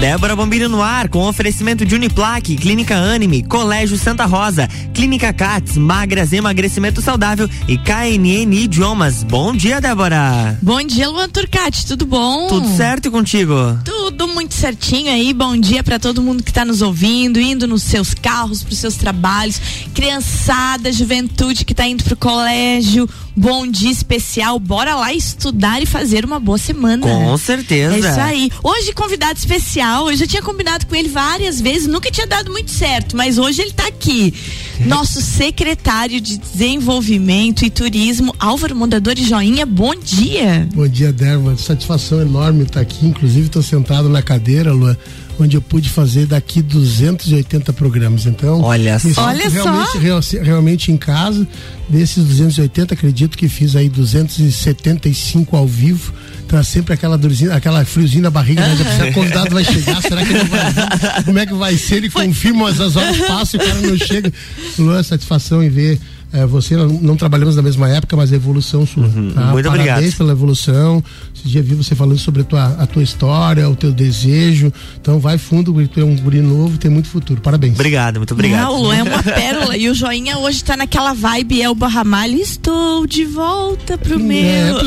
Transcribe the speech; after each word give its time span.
Débora 0.00 0.36
Bombino 0.36 0.68
no 0.68 0.80
ar, 0.80 1.08
com 1.08 1.26
oferecimento 1.26 1.84
de 1.84 1.92
Uniplaque, 1.92 2.54
Clínica 2.54 2.94
Anime, 2.94 3.42
Colégio 3.42 3.98
Santa 3.98 4.26
Rosa, 4.26 4.68
Clínica 4.94 5.32
Cats, 5.32 5.76
Magras 5.76 6.32
Emagrecimento 6.32 7.02
Saudável 7.02 7.50
e 7.66 7.76
KNN 7.76 8.54
Idiomas. 8.54 9.24
Bom 9.24 9.52
dia, 9.52 9.80
Débora. 9.80 10.56
Bom 10.62 10.80
dia, 10.84 11.08
Luan 11.08 11.28
Turcati, 11.28 11.84
tudo 11.84 12.06
bom? 12.06 12.46
Tudo 12.46 12.68
certo 12.76 13.10
contigo? 13.10 13.76
Tudo 13.84 14.28
muito 14.28 14.54
certinho 14.54 15.10
aí. 15.10 15.34
Bom 15.34 15.56
dia 15.56 15.82
para 15.82 15.98
todo 15.98 16.22
mundo 16.22 16.44
que 16.44 16.50
está 16.50 16.64
nos 16.64 16.80
ouvindo, 16.80 17.40
indo 17.40 17.66
nos 17.66 17.82
seus 17.82 18.14
carros, 18.14 18.62
para 18.62 18.72
os 18.72 18.78
seus 18.78 18.94
trabalhos, 18.94 19.60
criançada, 19.92 20.92
juventude 20.92 21.64
que 21.64 21.72
está 21.72 21.88
indo 21.88 22.04
pro 22.04 22.16
colégio. 22.16 23.08
Bom 23.38 23.68
dia 23.68 23.92
especial. 23.92 24.58
Bora 24.58 24.96
lá 24.96 25.14
estudar 25.14 25.80
e 25.80 25.86
fazer 25.86 26.24
uma 26.24 26.40
boa 26.40 26.58
semana. 26.58 27.06
Com 27.06 27.38
certeza. 27.38 27.94
É 27.94 27.98
isso 28.00 28.20
aí. 28.20 28.50
Hoje 28.64 28.92
convidado 28.92 29.38
especial, 29.38 30.10
eu 30.10 30.16
já 30.16 30.26
tinha 30.26 30.42
combinado 30.42 30.88
com 30.88 30.96
ele 30.96 31.08
várias 31.08 31.60
vezes, 31.60 31.86
nunca 31.86 32.10
tinha 32.10 32.26
dado 32.26 32.50
muito 32.50 32.72
certo, 32.72 33.16
mas 33.16 33.38
hoje 33.38 33.62
ele 33.62 33.70
está 33.70 33.86
aqui. 33.86 34.34
Nosso 34.86 35.20
secretário 35.20 36.20
de 36.20 36.36
Desenvolvimento 36.36 37.64
e 37.64 37.70
Turismo, 37.70 38.34
Álvaro 38.40 38.74
Mondador 38.74 39.14
e 39.16 39.22
Joinha, 39.22 39.64
bom 39.64 39.94
dia. 39.94 40.68
Bom 40.74 40.88
dia, 40.88 41.12
Débora. 41.12 41.56
Satisfação 41.56 42.20
enorme 42.20 42.64
estar 42.64 42.80
aqui. 42.80 43.06
Inclusive, 43.06 43.46
estou 43.46 43.62
sentado 43.62 44.08
na 44.08 44.20
cadeira, 44.20 44.72
Lua, 44.72 44.98
onde 45.38 45.56
eu 45.56 45.62
pude 45.62 45.88
fazer 45.88 46.26
daqui 46.26 46.60
280 46.60 47.72
programas. 47.72 48.26
Então, 48.26 48.60
olha 48.62 48.98
só. 48.98 49.26
Olha 49.26 49.48
realmente, 49.48 49.98
real, 49.98 50.20
realmente 50.42 50.92
em 50.92 50.96
casa, 50.96 51.46
desses 51.88 52.24
280, 52.24 52.94
acredito 52.94 53.38
que 53.38 53.48
fiz 53.48 53.76
aí 53.76 53.88
275 53.88 55.56
ao 55.56 55.66
vivo 55.66 56.12
Tá 56.48 56.64
sempre 56.64 56.94
aquela 56.94 57.18
dorzinha, 57.18 57.52
aquela 57.52 57.84
friozinho 57.84 58.22
na 58.22 58.30
barriga, 58.30 58.66
né? 58.66 59.12
Convidado 59.12 59.50
vai 59.54 59.62
chegar, 59.62 60.00
será 60.00 60.24
que 60.24 60.32
ele 60.32 60.44
vai 60.44 60.72
vir? 60.72 61.24
Como 61.26 61.38
é 61.38 61.46
que 61.46 61.52
vai 61.52 61.76
ser? 61.76 61.96
Ele 61.96 62.08
confirma, 62.08 62.64
mas 62.64 62.80
as 62.80 62.96
horas 62.96 63.18
passam 63.18 63.60
e 63.60 63.62
o 63.62 63.66
cara 63.66 63.80
não 63.82 63.96
chega. 63.98 64.32
Luan, 64.78 65.02
satisfação 65.02 65.62
em 65.62 65.68
ver 65.68 66.00
é, 66.30 66.44
você, 66.44 66.76
não 66.76 67.16
trabalhamos 67.16 67.56
na 67.56 67.62
mesma 67.62 67.88
época, 67.88 68.14
mas 68.14 68.32
a 68.32 68.36
evolução 68.36 68.84
sua. 68.84 69.04
Uhum, 69.04 69.32
tá? 69.32 69.46
Muito 69.46 69.64
Parabéns 69.64 69.94
obrigado. 69.94 70.16
pela 70.18 70.32
evolução. 70.32 71.02
Esse 71.34 71.48
dia 71.48 71.62
vi 71.62 71.74
você 71.74 71.94
falando 71.94 72.18
sobre 72.18 72.42
a 72.42 72.44
tua, 72.44 72.66
a 72.66 72.86
tua 72.86 73.02
história, 73.02 73.68
o 73.68 73.74
teu 73.74 73.90
desejo. 73.90 74.70
Então 75.00 75.18
vai 75.18 75.38
fundo, 75.38 75.72
tu 75.88 76.00
é 76.00 76.04
um 76.04 76.14
guri 76.16 76.42
novo, 76.42 76.76
tem 76.76 76.90
muito 76.90 77.08
futuro. 77.08 77.40
Parabéns. 77.40 77.74
Obrigado, 77.74 78.16
muito 78.16 78.34
obrigado. 78.34 78.72
Não, 78.72 78.92
é 78.92 79.02
uma 79.02 79.22
pérola. 79.22 79.76
e 79.76 79.88
o 79.88 79.94
Joinha 79.94 80.38
hoje 80.38 80.62
tá 80.62 80.76
naquela 80.76 81.14
vibe 81.14 81.62
Elba 81.62 81.88
Ramalho. 81.88 82.38
Estou 82.38 83.06
de 83.06 83.24
volta 83.24 83.96
pro 83.96 84.16
é, 84.16 84.18
meu. 84.18 84.38
É, 84.38 84.82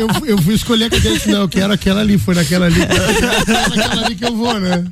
eu, 0.00 0.06
eu, 0.08 0.26
eu, 0.26 0.38
fui 0.38 0.54
escolher 0.54 0.84
a 0.84 0.90
cadeira, 0.90 1.20
não, 1.26 1.40
eu 1.40 1.48
quero 1.48 1.72
aquela 1.72 2.00
ali, 2.00 2.18
foi 2.18 2.36
naquela 2.36 2.66
ali. 2.66 2.78
naquela 2.78 4.06
ali 4.06 4.14
que 4.14 4.24
eu 4.24 4.36
vou, 4.36 4.60
né? 4.60 4.84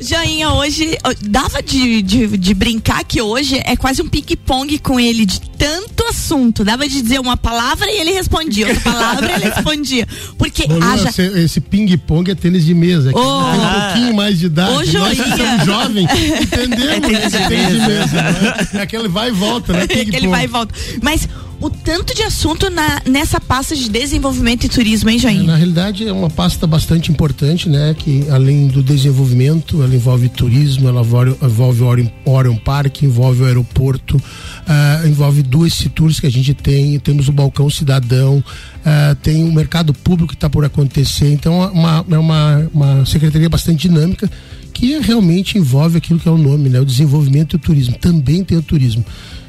Joinha, 0.00 0.50
hoje 0.50 0.98
dava 1.22 1.62
de, 1.62 2.02
de, 2.02 2.36
de, 2.36 2.54
brincar 2.54 3.04
que 3.04 3.22
hoje 3.22 3.60
é 3.64 3.76
quase 3.76 4.02
um 4.02 4.08
ping-pong 4.08 4.78
com 4.78 4.98
ele 4.98 5.24
de 5.24 5.40
tanto 5.40 6.04
assunto. 6.04 6.64
Dava 6.64 6.86
de 6.88 7.00
dizer 7.00 7.20
uma 7.20 7.36
palavra 7.36 7.90
e 7.90 8.00
ele 8.00 8.10
respondia, 8.10 8.66
outra 8.66 8.82
palavra 8.82 9.30
e 9.30 9.34
ele 9.34 9.44
respondia. 9.44 10.06
Porque 10.36 10.64
Ô, 10.64 10.82
haja... 10.82 11.08
esse, 11.08 11.22
esse 11.22 11.60
ping-pong 11.60 12.30
é 12.30 12.34
tênis 12.34 12.64
de 12.64 12.74
mesa. 12.74 13.10
É 13.10 13.14
oh, 13.14 13.18
um 13.18 13.80
pouquinho 13.80 14.14
mais 14.14 14.38
de 14.38 14.46
idade. 14.46 14.96
Ô, 14.96 14.98
Nós 14.98 15.16
somos 15.16 15.64
jovens, 15.64 16.10
entendemos 16.40 16.92
é 16.92 17.00
tênis, 17.00 17.32
de, 17.32 17.48
tênis 17.48 17.68
de 17.68 17.86
mesa. 17.86 18.22
Né? 18.22 18.68
É 18.74 18.80
aquele 18.82 19.08
vai 19.08 19.28
e 19.28 19.32
volta, 19.32 19.72
né? 19.72 19.86
É 19.88 20.00
aquele 20.02 20.26
vai 20.26 20.44
e 20.44 20.48
volta. 20.48 20.74
Mas 21.00 21.28
o 21.60 21.70
tanto 21.70 22.14
de 22.14 22.22
assunto 22.22 22.68
na, 22.70 23.00
nessa 23.06 23.40
pasta 23.40 23.74
de 23.74 23.88
desenvolvimento 23.88 24.64
e 24.64 24.68
turismo, 24.68 25.10
hein, 25.10 25.18
Joinha? 25.18 25.42
Na 25.44 25.56
realidade, 25.56 26.06
é 26.06 26.12
uma 26.12 26.30
pasta 26.30 26.66
bastante 26.66 27.10
importante, 27.10 27.68
né? 27.68 27.94
Que 27.98 28.28
além 28.30 28.68
do 28.68 28.82
desenvolvimento, 28.82 29.82
ela 29.82 29.94
envolve 29.94 30.28
turismo, 30.28 30.88
ela 30.88 31.00
envolve, 31.00 31.36
envolve 31.42 31.82
o 31.82 32.30
Orion 32.30 32.56
Park, 32.56 33.02
envolve 33.02 33.42
o 33.42 33.46
aeroporto, 33.46 34.16
uh, 34.16 35.06
envolve 35.06 35.42
duas 35.42 35.74
setores 35.74 36.20
que 36.20 36.26
a 36.26 36.30
gente 36.30 36.54
tem, 36.54 36.98
temos 36.98 37.28
o 37.28 37.32
balcão 37.32 37.68
cidadão, 37.70 38.38
uh, 38.38 39.14
tem 39.22 39.44
o 39.44 39.52
mercado 39.52 39.94
público 39.94 40.28
que 40.28 40.36
está 40.36 40.50
por 40.50 40.64
acontecer, 40.64 41.32
então 41.32 41.62
é 41.62 41.66
uma, 41.68 42.04
é 42.10 42.18
uma, 42.18 42.70
uma 42.72 43.06
secretaria 43.06 43.48
bastante 43.48 43.88
dinâmica 43.88 44.30
que 44.72 44.98
realmente 44.98 45.56
envolve 45.56 45.96
aquilo 45.96 46.18
que 46.18 46.28
é 46.28 46.32
o 46.32 46.36
nome, 46.36 46.68
né? 46.68 46.80
O 46.80 46.84
desenvolvimento 46.84 47.54
e 47.54 47.56
o 47.56 47.60
turismo. 47.60 47.96
Também 47.96 48.42
tem 48.42 48.58
o 48.58 48.62
turismo. 48.62 49.04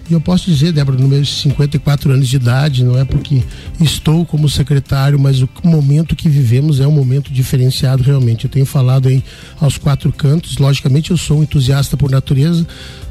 E 0.08 0.14
eu 0.14 0.22
posso 0.22 0.46
dizer, 0.46 0.72
Débora, 0.72 1.00
no 1.00 1.08
meus 1.08 1.42
54 1.42 2.12
anos 2.12 2.28
de 2.28 2.36
idade, 2.36 2.84
não 2.84 2.98
é 2.98 3.04
porque 3.04 3.44
estou 3.82 4.24
como 4.24 4.48
secretário, 4.48 5.20
mas 5.20 5.42
o 5.42 5.50
momento 5.64 6.16
que 6.16 6.30
vivemos 6.30 6.80
é 6.80 6.86
um 6.86 6.92
momento 6.92 7.34
diferenciado 7.34 8.04
realmente. 8.04 8.46
Eu 8.46 8.52
tenho 8.52 8.68
falado 8.68 9.08
aí 9.08 9.24
aos 9.60 9.80
quatro 9.80 10.12
cantos, 10.14 10.58
logicamente 10.58 11.10
eu 11.10 11.18
sou 11.18 11.40
um 11.40 11.44
entusiasta 11.44 11.98
por 11.98 12.12
natureza, 12.12 12.68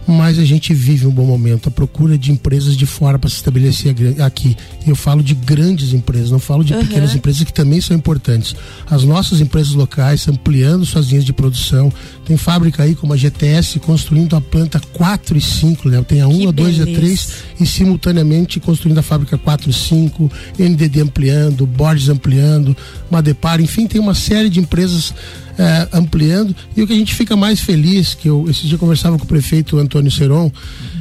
mas 0.06 0.38
a 0.38 0.44
gente 0.44 0.74
vive 0.74 1.06
um 1.06 1.10
bom 1.10 1.24
momento. 1.24 1.68
A 1.68 1.72
procura 1.72 2.18
de 2.18 2.30
empresas 2.30 2.76
de 2.76 2.86
fora 2.86 3.18
para 3.18 3.30
se 3.30 3.36
estabelecer 3.36 3.94
aqui. 4.24 4.56
Eu 4.86 4.94
falo 4.94 5.22
de 5.22 5.34
grandes 5.34 5.92
empresas, 5.92 6.30
não 6.30 6.38
falo 6.38 6.64
de 6.64 6.74
uhum. 6.74 6.80
pequenas 6.80 7.14
empresas 7.14 7.42
que 7.42 7.52
também 7.52 7.80
são 7.80 7.96
importantes. 7.96 8.54
As 8.88 9.04
nossas 9.04 9.40
empresas 9.40 9.72
locais 9.72 10.26
ampliando 10.28 10.84
suas 10.84 11.06
linhas 11.06 11.24
de 11.24 11.32
produção. 11.32 11.92
Tem 12.24 12.36
fábrica 12.36 12.82
aí 12.82 12.94
como 12.94 13.12
a 13.12 13.16
GTS 13.16 13.80
construindo 13.80 14.36
a 14.36 14.40
planta 14.40 14.80
4 14.92 15.36
e 15.36 15.40
5, 15.40 15.88
né? 15.88 16.02
Tem 16.02 16.20
a 16.20 16.28
1, 16.28 16.48
a 16.48 16.52
2 16.52 16.78
e 16.78 16.82
a 16.82 16.84
3 16.86 17.28
e 17.60 17.66
simultaneamente 17.66 18.60
construindo 18.60 18.98
a 18.98 19.02
fábrica 19.02 19.38
4 19.38 19.70
e 19.70 19.72
5, 19.72 20.30
NDD 20.58 21.00
ampliando, 21.00 21.66
Borges 21.66 22.08
ampliando, 22.08 22.76
Madepar, 23.10 23.60
enfim, 23.60 23.86
tem 23.86 24.00
uma 24.00 24.14
série 24.14 24.48
de 24.48 24.60
empresas 24.60 25.14
é, 25.58 25.88
ampliando. 25.92 26.54
E 26.76 26.82
o 26.82 26.86
que 26.86 26.92
a 26.92 26.96
gente 26.96 27.14
fica 27.14 27.36
mais 27.36 27.60
feliz, 27.60 28.14
que 28.14 28.28
eu 28.28 28.46
esse 28.48 28.66
dia 28.66 28.78
conversava 28.78 29.18
com 29.18 29.24
o 29.24 29.28
prefeito 29.28 29.78
Antônio 29.78 29.93
Seron, 30.10 30.50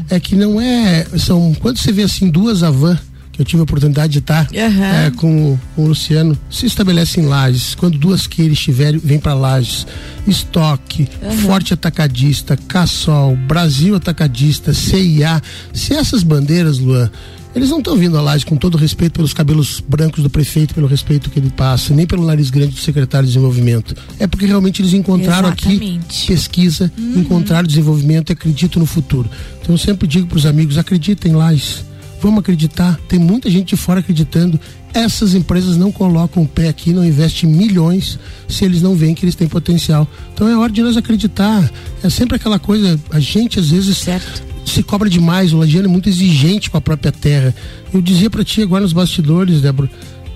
é 0.10 0.20
que 0.20 0.36
não 0.36 0.60
é. 0.60 1.06
São. 1.18 1.54
Quando 1.60 1.78
você 1.78 1.92
vê 1.92 2.04
assim 2.04 2.30
duas 2.30 2.64
Avan 2.64 3.00
que 3.34 3.42
eu 3.42 3.46
tive 3.46 3.62
a 3.62 3.64
oportunidade 3.64 4.14
de 4.14 4.20
estar 4.20 4.48
uhum. 4.54 4.84
é, 4.84 5.12
com, 5.12 5.60
com, 5.76 5.84
o 5.84 5.88
Luciano, 5.88 6.38
se 6.52 6.68
estabelece 6.68 7.20
em 7.20 7.26
Lages. 7.26 7.74
Quando 7.74 7.98
duas 7.98 8.28
queiras 8.28 8.60
estiverem, 8.60 9.00
vem 9.00 9.20
para 9.20 9.34
Lages. 9.34 9.88
Estoque, 10.28 11.10
uhum. 11.20 11.38
Forte 11.40 11.74
Atacadista, 11.74 12.56
Cassol, 12.56 13.36
Brasil 13.36 13.96
Atacadista, 13.96 14.72
CIA. 14.72 15.42
Se 15.74 15.96
essas 15.96 16.22
bandeiras, 16.22 16.78
Luan, 16.78 17.10
eles 17.56 17.70
não 17.70 17.78
estão 17.78 17.96
vindo 17.96 18.18
a 18.18 18.22
laje 18.22 18.46
com 18.46 18.56
todo 18.56 18.78
respeito 18.78 19.14
pelos 19.14 19.34
cabelos 19.34 19.84
brancos 19.88 20.24
do 20.24 20.30
prefeito, 20.30 20.74
pelo 20.74 20.88
respeito 20.88 21.30
que 21.30 21.40
ele 21.40 21.52
passa, 21.52 21.94
nem 21.94 22.08
pelo 22.08 22.26
nariz 22.26 22.50
grande 22.50 22.74
do 22.74 22.80
secretário 22.80 23.28
de 23.28 23.34
desenvolvimento. 23.34 23.96
É 24.20 24.26
porque 24.26 24.46
realmente 24.46 24.82
eles 24.82 24.94
encontraram 24.94 25.50
Exatamente. 25.50 26.00
aqui 26.00 26.28
pesquisa, 26.28 26.92
uhum. 26.98 27.20
encontraram 27.20 27.68
desenvolvimento 27.68 28.32
e 28.32 28.34
acreditam 28.34 28.80
no 28.80 28.86
futuro. 28.88 29.30
Então 29.62 29.76
eu 29.76 29.78
sempre 29.78 30.08
digo 30.08 30.28
para 30.28 30.38
os 30.38 30.46
amigos, 30.46 30.78
acreditem 30.78 31.32
em 31.32 31.36
lajes. 31.36 31.86
Vamos 32.20 32.40
acreditar. 32.40 32.98
Tem 33.08 33.20
muita 33.20 33.50
gente 33.50 33.70
de 33.70 33.76
fora 33.76 34.00
acreditando. 34.00 34.60
Essas 34.94 35.36
empresas 35.36 35.76
não 35.76 35.92
colocam 35.92 36.44
o 36.44 36.48
pé 36.48 36.70
aqui, 36.70 36.94
não 36.94 37.04
investem 37.04 37.50
milhões 37.50 38.18
se 38.48 38.64
eles 38.64 38.82
não 38.82 38.96
veem 38.96 39.14
que 39.14 39.26
eles 39.26 39.36
têm 39.36 39.48
potencial. 39.48 40.08
Então 40.34 40.48
é 40.48 40.56
hora 40.56 40.72
de 40.72 40.82
nós 40.82 40.96
acreditar. 40.96 41.70
É 42.02 42.10
sempre 42.10 42.38
aquela 42.38 42.58
coisa, 42.58 43.00
a 43.12 43.20
gente 43.20 43.60
às 43.60 43.70
vezes 43.70 43.98
certo 43.98 44.53
se 44.66 44.84
cobra 44.84 45.10
demais, 45.10 45.54
o 45.54 45.58
Lagiano 45.58 45.88
é 45.88 45.92
muito 45.92 46.10
exigente 46.10 46.70
com 46.70 46.78
a 46.78 46.82
própria 46.82 47.12
terra. 47.12 47.54
Eu 47.94 48.02
dizia 48.02 48.30
para 48.30 48.44
ti 48.44 48.62
agora 48.62 48.84
nos 48.84 48.94
bastidores, 48.94 49.62
Débora, 49.62 49.90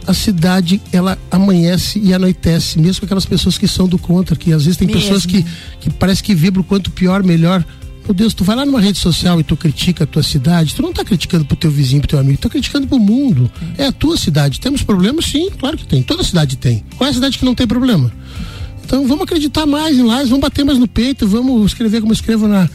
a 0.07 0.13
cidade 0.13 0.81
ela 0.91 1.17
amanhece 1.29 1.99
e 1.99 2.13
anoitece, 2.13 2.79
mesmo 2.79 3.01
com 3.01 3.05
aquelas 3.05 3.25
pessoas 3.25 3.57
que 3.57 3.67
são 3.67 3.87
do 3.87 3.97
contra, 3.97 4.35
que 4.35 4.53
às 4.53 4.63
vezes 4.63 4.77
tem 4.77 4.87
mesmo. 4.87 5.01
pessoas 5.01 5.25
que, 5.25 5.45
que 5.81 5.89
parece 5.89 6.23
que 6.23 6.33
vibram 6.33 6.63
quanto 6.63 6.89
pior, 6.91 7.23
melhor. 7.23 7.63
Meu 8.05 8.13
Deus, 8.13 8.33
tu 8.33 8.45
vai 8.45 8.55
lá 8.55 8.65
numa 8.65 8.79
rede 8.79 8.97
social 8.97 9.37
e 9.37 9.43
tu 9.43 9.57
critica 9.57 10.05
a 10.05 10.07
tua 10.07 10.23
cidade, 10.23 10.73
tu 10.73 10.81
não 10.81 10.93
tá 10.93 11.03
criticando 11.03 11.43
pro 11.43 11.57
teu 11.57 11.69
vizinho, 11.69 11.99
pro 11.99 12.07
teu 12.07 12.19
amigo, 12.19 12.37
tu 12.37 12.43
tá 12.43 12.49
criticando 12.49 12.87
pro 12.87 12.97
mundo. 12.97 13.51
É 13.77 13.87
a 13.87 13.91
tua 13.91 14.15
cidade. 14.15 14.61
Temos 14.61 14.81
problemas? 14.81 15.25
Sim, 15.25 15.49
claro 15.59 15.77
que 15.77 15.85
tem. 15.85 16.01
Toda 16.01 16.23
cidade 16.23 16.55
tem. 16.55 16.85
Qual 16.97 17.05
é 17.05 17.11
a 17.11 17.13
cidade 17.13 17.37
que 17.37 17.43
não 17.43 17.53
tem 17.53 17.67
problema? 17.67 18.09
Então 18.85 19.05
vamos 19.05 19.25
acreditar 19.25 19.65
mais 19.65 19.97
em 19.97 20.03
lá, 20.03 20.23
vamos 20.23 20.39
bater 20.39 20.63
mais 20.63 20.79
no 20.79 20.87
peito, 20.87 21.27
vamos 21.27 21.65
escrever 21.65 21.99
como 21.99 22.13
escrevo 22.13 22.47
na, 22.47 22.69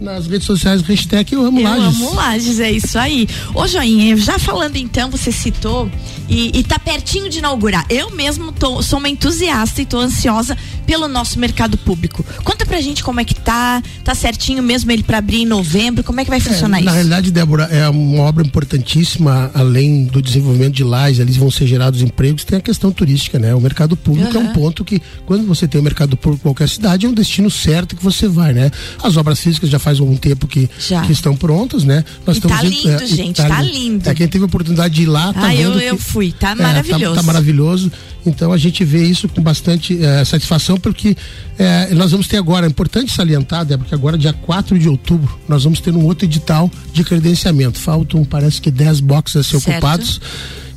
nas 0.00 0.26
redes 0.26 0.46
sociais, 0.46 0.82
hashtag 0.82 1.32
eu 1.32 1.44
amo 1.44 1.60
eu 1.60 1.64
Lages. 1.64 2.00
Eu 2.00 2.08
amo 2.08 2.16
Lages, 2.16 2.60
é 2.60 2.70
isso 2.70 2.98
aí. 2.98 3.26
Ô 3.54 3.66
Joinha, 3.66 4.16
já 4.16 4.38
falando 4.38 4.76
então, 4.76 5.10
você 5.10 5.30
citou 5.30 5.90
e, 6.28 6.58
e 6.58 6.62
tá 6.62 6.78
pertinho 6.78 7.28
de 7.28 7.38
inaugurar. 7.38 7.86
Eu 7.88 8.10
mesmo 8.10 8.52
tô, 8.52 8.82
sou 8.82 8.98
uma 8.98 9.08
entusiasta 9.08 9.82
e 9.82 9.86
tô 9.86 9.98
ansiosa 9.98 10.56
pelo 10.86 11.08
nosso 11.08 11.38
mercado 11.38 11.76
público. 11.78 12.24
Conta 12.42 12.64
pra 12.66 12.80
gente 12.80 13.02
como 13.02 13.20
é 13.20 13.24
que 13.24 13.34
tá, 13.34 13.82
tá 14.02 14.14
certinho 14.14 14.62
mesmo 14.62 14.90
ele 14.90 15.02
para 15.02 15.18
abrir 15.18 15.42
em 15.42 15.46
novembro, 15.46 16.04
como 16.04 16.20
é 16.20 16.24
que 16.24 16.30
vai 16.30 16.40
funcionar 16.40 16.78
é, 16.78 16.80
isso? 16.80 16.86
Na 16.86 16.92
realidade, 16.92 17.30
Débora, 17.30 17.64
é 17.64 17.88
uma 17.88 18.22
obra 18.22 18.44
importantíssima, 18.44 19.50
além 19.54 20.04
do 20.04 20.20
desenvolvimento 20.20 20.74
de 20.74 20.84
lajes, 20.84 21.20
ali 21.20 21.32
vão 21.32 21.50
ser 21.50 21.66
gerados 21.66 22.02
empregos, 22.02 22.44
tem 22.44 22.58
a 22.58 22.60
questão 22.60 22.92
turística, 22.92 23.38
né? 23.38 23.54
O 23.54 23.60
mercado 23.60 23.96
público 23.96 24.36
uhum. 24.36 24.46
é 24.46 24.48
um 24.48 24.52
ponto 24.52 24.84
que, 24.84 25.00
quando 25.26 25.46
você 25.46 25.66
tem 25.66 25.78
o 25.78 25.82
um 25.82 25.84
mercado 25.84 26.16
público 26.16 26.42
em 26.42 26.50
qualquer 26.50 26.68
cidade, 26.68 27.06
é 27.06 27.08
um 27.08 27.14
destino 27.14 27.50
certo 27.50 27.96
que 27.96 28.02
você 28.02 28.28
vai, 28.28 28.52
né? 28.52 28.70
As 29.02 29.16
obras 29.16 29.40
físicas 29.40 29.70
já 29.70 29.78
faz 29.78 30.00
algum 30.00 30.16
tempo 30.16 30.46
que, 30.46 30.68
que 31.06 31.12
estão 31.12 31.36
prontas, 31.36 31.84
né? 31.84 32.04
Nós 32.26 32.36
e 32.36 32.38
estamos 32.38 32.56
tá 32.56 32.62
lindo, 32.62 32.90
é, 32.90 33.06
gente, 33.06 33.36
tá, 33.36 33.48
tá 33.48 33.62
lindo. 33.62 34.08
É, 34.08 34.14
quem 34.14 34.28
teve 34.28 34.44
a 34.44 34.46
oportunidade 34.46 34.94
de 34.94 35.02
ir 35.02 35.06
lá, 35.06 35.32
tá 35.32 35.46
ah, 35.46 35.54
eu, 35.54 35.72
eu 35.80 35.96
que, 35.96 36.02
fui, 36.02 36.32
tá 36.32 36.54
maravilhoso. 36.54 37.04
É, 37.04 37.08
tá, 37.08 37.14
tá 37.14 37.22
maravilhoso. 37.22 37.92
Então 38.26 38.52
a 38.52 38.56
gente 38.56 38.84
vê 38.84 39.04
isso 39.04 39.28
com 39.28 39.42
bastante 39.42 40.02
é, 40.02 40.24
satisfação, 40.24 40.73
porque 40.78 41.16
é, 41.58 41.94
nós 41.94 42.10
vamos 42.10 42.28
ter 42.28 42.36
agora, 42.36 42.66
é 42.66 42.68
importante 42.68 43.12
salientar, 43.12 43.64
Débora, 43.64 43.88
que 43.88 43.94
agora, 43.94 44.18
dia 44.18 44.32
4 44.32 44.78
de 44.78 44.88
outubro, 44.88 45.38
nós 45.48 45.64
vamos 45.64 45.80
ter 45.80 45.92
um 45.94 46.04
outro 46.04 46.24
edital 46.24 46.70
de 46.92 47.04
credenciamento. 47.04 47.78
Faltam, 47.78 48.24
parece 48.24 48.60
que 48.60 48.70
10 48.70 49.00
boxes 49.00 49.36
a 49.36 49.42
ser 49.42 49.60
certo. 49.60 49.70
ocupados. 49.70 50.20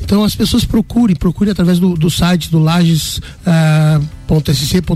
Então 0.02 0.24
as 0.24 0.36
pessoas 0.36 0.64
procurem, 0.64 1.16
procurem 1.16 1.52
através 1.52 1.80
do, 1.80 1.94
do 1.96 2.10
site 2.10 2.50
do 2.50 2.60
lages.sc.gov.br 2.60 3.20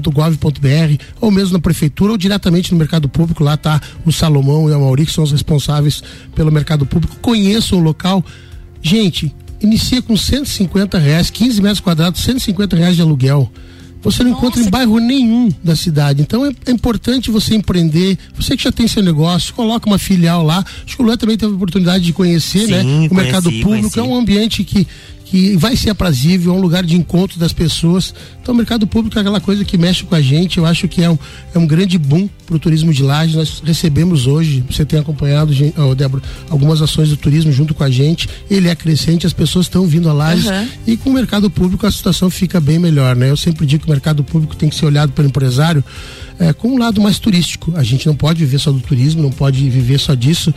uh, 0.09 0.97
ou 1.19 1.29
mesmo 1.29 1.53
na 1.53 1.59
prefeitura 1.59 2.13
ou 2.13 2.17
diretamente 2.17 2.71
no 2.71 2.77
mercado 2.77 3.09
público. 3.09 3.43
Lá 3.43 3.55
está 3.55 3.81
o 4.05 4.11
Salomão 4.11 4.69
e 4.69 4.73
a 4.73 4.79
Mauri, 4.79 5.05
que 5.05 5.11
são 5.11 5.25
os 5.25 5.31
responsáveis 5.31 6.01
pelo 6.33 6.49
mercado 6.51 6.85
público. 6.85 7.17
Conheçam 7.21 7.79
o 7.79 7.81
local. 7.81 8.23
Gente, 8.81 9.35
inicia 9.59 10.01
com 10.01 10.15
150 10.15 10.97
reais, 10.97 11.29
15 11.29 11.61
metros 11.61 11.81
quadrados, 11.81 12.21
150 12.21 12.75
reais 12.75 12.95
de 12.95 13.01
aluguel. 13.01 13.51
Você 14.01 14.23
não 14.23 14.31
Nossa, 14.31 14.45
encontra 14.45 14.63
em 14.63 14.69
bairro 14.69 14.97
nenhum 14.99 15.51
da 15.63 15.75
cidade. 15.75 16.21
Então 16.21 16.45
é, 16.45 16.51
é, 16.65 16.71
importante 16.71 17.29
você 17.29 17.55
empreender. 17.55 18.17
Você 18.35 18.57
que 18.57 18.63
já 18.63 18.71
tem 18.71 18.87
seu 18.87 19.03
negócio, 19.03 19.53
coloca 19.53 19.87
uma 19.87 19.99
filial 19.99 20.43
lá. 20.43 20.65
Acho 20.85 20.95
que 20.95 21.01
o 21.01 21.05
Luan 21.05 21.17
também 21.17 21.37
teve 21.37 21.51
a 21.51 21.55
oportunidade 21.55 22.03
de 22.03 22.13
conhecer, 22.13 22.67
né? 22.67 22.81
Sim, 22.81 22.99
né? 23.01 23.05
O 23.05 23.09
conheci, 23.09 23.15
mercado 23.15 23.43
público 23.43 23.67
conheci. 23.67 23.99
é 23.99 24.03
um 24.03 24.15
ambiente 24.15 24.63
que 24.63 24.87
que 25.31 25.55
vai 25.55 25.77
ser 25.77 25.91
aprazível, 25.91 26.53
é 26.53 26.57
um 26.57 26.59
lugar 26.59 26.83
de 26.83 26.97
encontro 26.97 27.39
das 27.39 27.53
pessoas. 27.53 28.13
Então, 28.41 28.53
o 28.53 28.57
mercado 28.57 28.85
público 28.85 29.17
é 29.17 29.21
aquela 29.21 29.39
coisa 29.39 29.63
que 29.63 29.77
mexe 29.77 30.03
com 30.03 30.13
a 30.13 30.19
gente. 30.19 30.57
Eu 30.57 30.65
acho 30.65 30.89
que 30.89 31.01
é 31.01 31.09
um, 31.09 31.17
é 31.55 31.57
um 31.57 31.65
grande 31.65 31.97
boom 31.97 32.27
para 32.45 32.57
o 32.57 32.59
turismo 32.59 32.93
de 32.93 33.01
laje. 33.01 33.37
Nós 33.37 33.63
recebemos 33.63 34.27
hoje, 34.27 34.61
você 34.69 34.83
tem 34.83 34.99
acompanhado, 34.99 35.53
oh, 35.77 35.95
Débora, 35.95 36.21
algumas 36.49 36.81
ações 36.81 37.07
do 37.07 37.15
turismo 37.15 37.49
junto 37.49 37.73
com 37.73 37.81
a 37.81 37.89
gente. 37.89 38.27
Ele 38.49 38.67
é 38.67 38.75
crescente, 38.75 39.25
as 39.25 39.31
pessoas 39.31 39.67
estão 39.67 39.87
vindo 39.87 40.09
a 40.09 40.13
laje 40.13 40.49
uhum. 40.49 40.67
e 40.85 40.97
com 40.97 41.09
o 41.09 41.13
mercado 41.13 41.49
público 41.49 41.87
a 41.87 41.91
situação 41.91 42.29
fica 42.29 42.59
bem 42.59 42.77
melhor, 42.77 43.15
né? 43.15 43.29
Eu 43.29 43.37
sempre 43.37 43.65
digo 43.65 43.85
que 43.85 43.89
o 43.89 43.93
mercado 43.93 44.25
público 44.25 44.53
tem 44.53 44.67
que 44.67 44.75
ser 44.75 44.85
olhado 44.85 45.13
pelo 45.13 45.29
empresário 45.29 45.81
é, 46.37 46.51
com 46.51 46.73
um 46.73 46.77
lado 46.77 46.99
mais 46.99 47.19
turístico. 47.19 47.71
A 47.77 47.83
gente 47.83 48.05
não 48.05 48.17
pode 48.17 48.39
viver 48.39 48.59
só 48.59 48.69
do 48.69 48.81
turismo, 48.81 49.23
não 49.23 49.31
pode 49.31 49.69
viver 49.69 49.97
só 49.97 50.13
disso. 50.13 50.53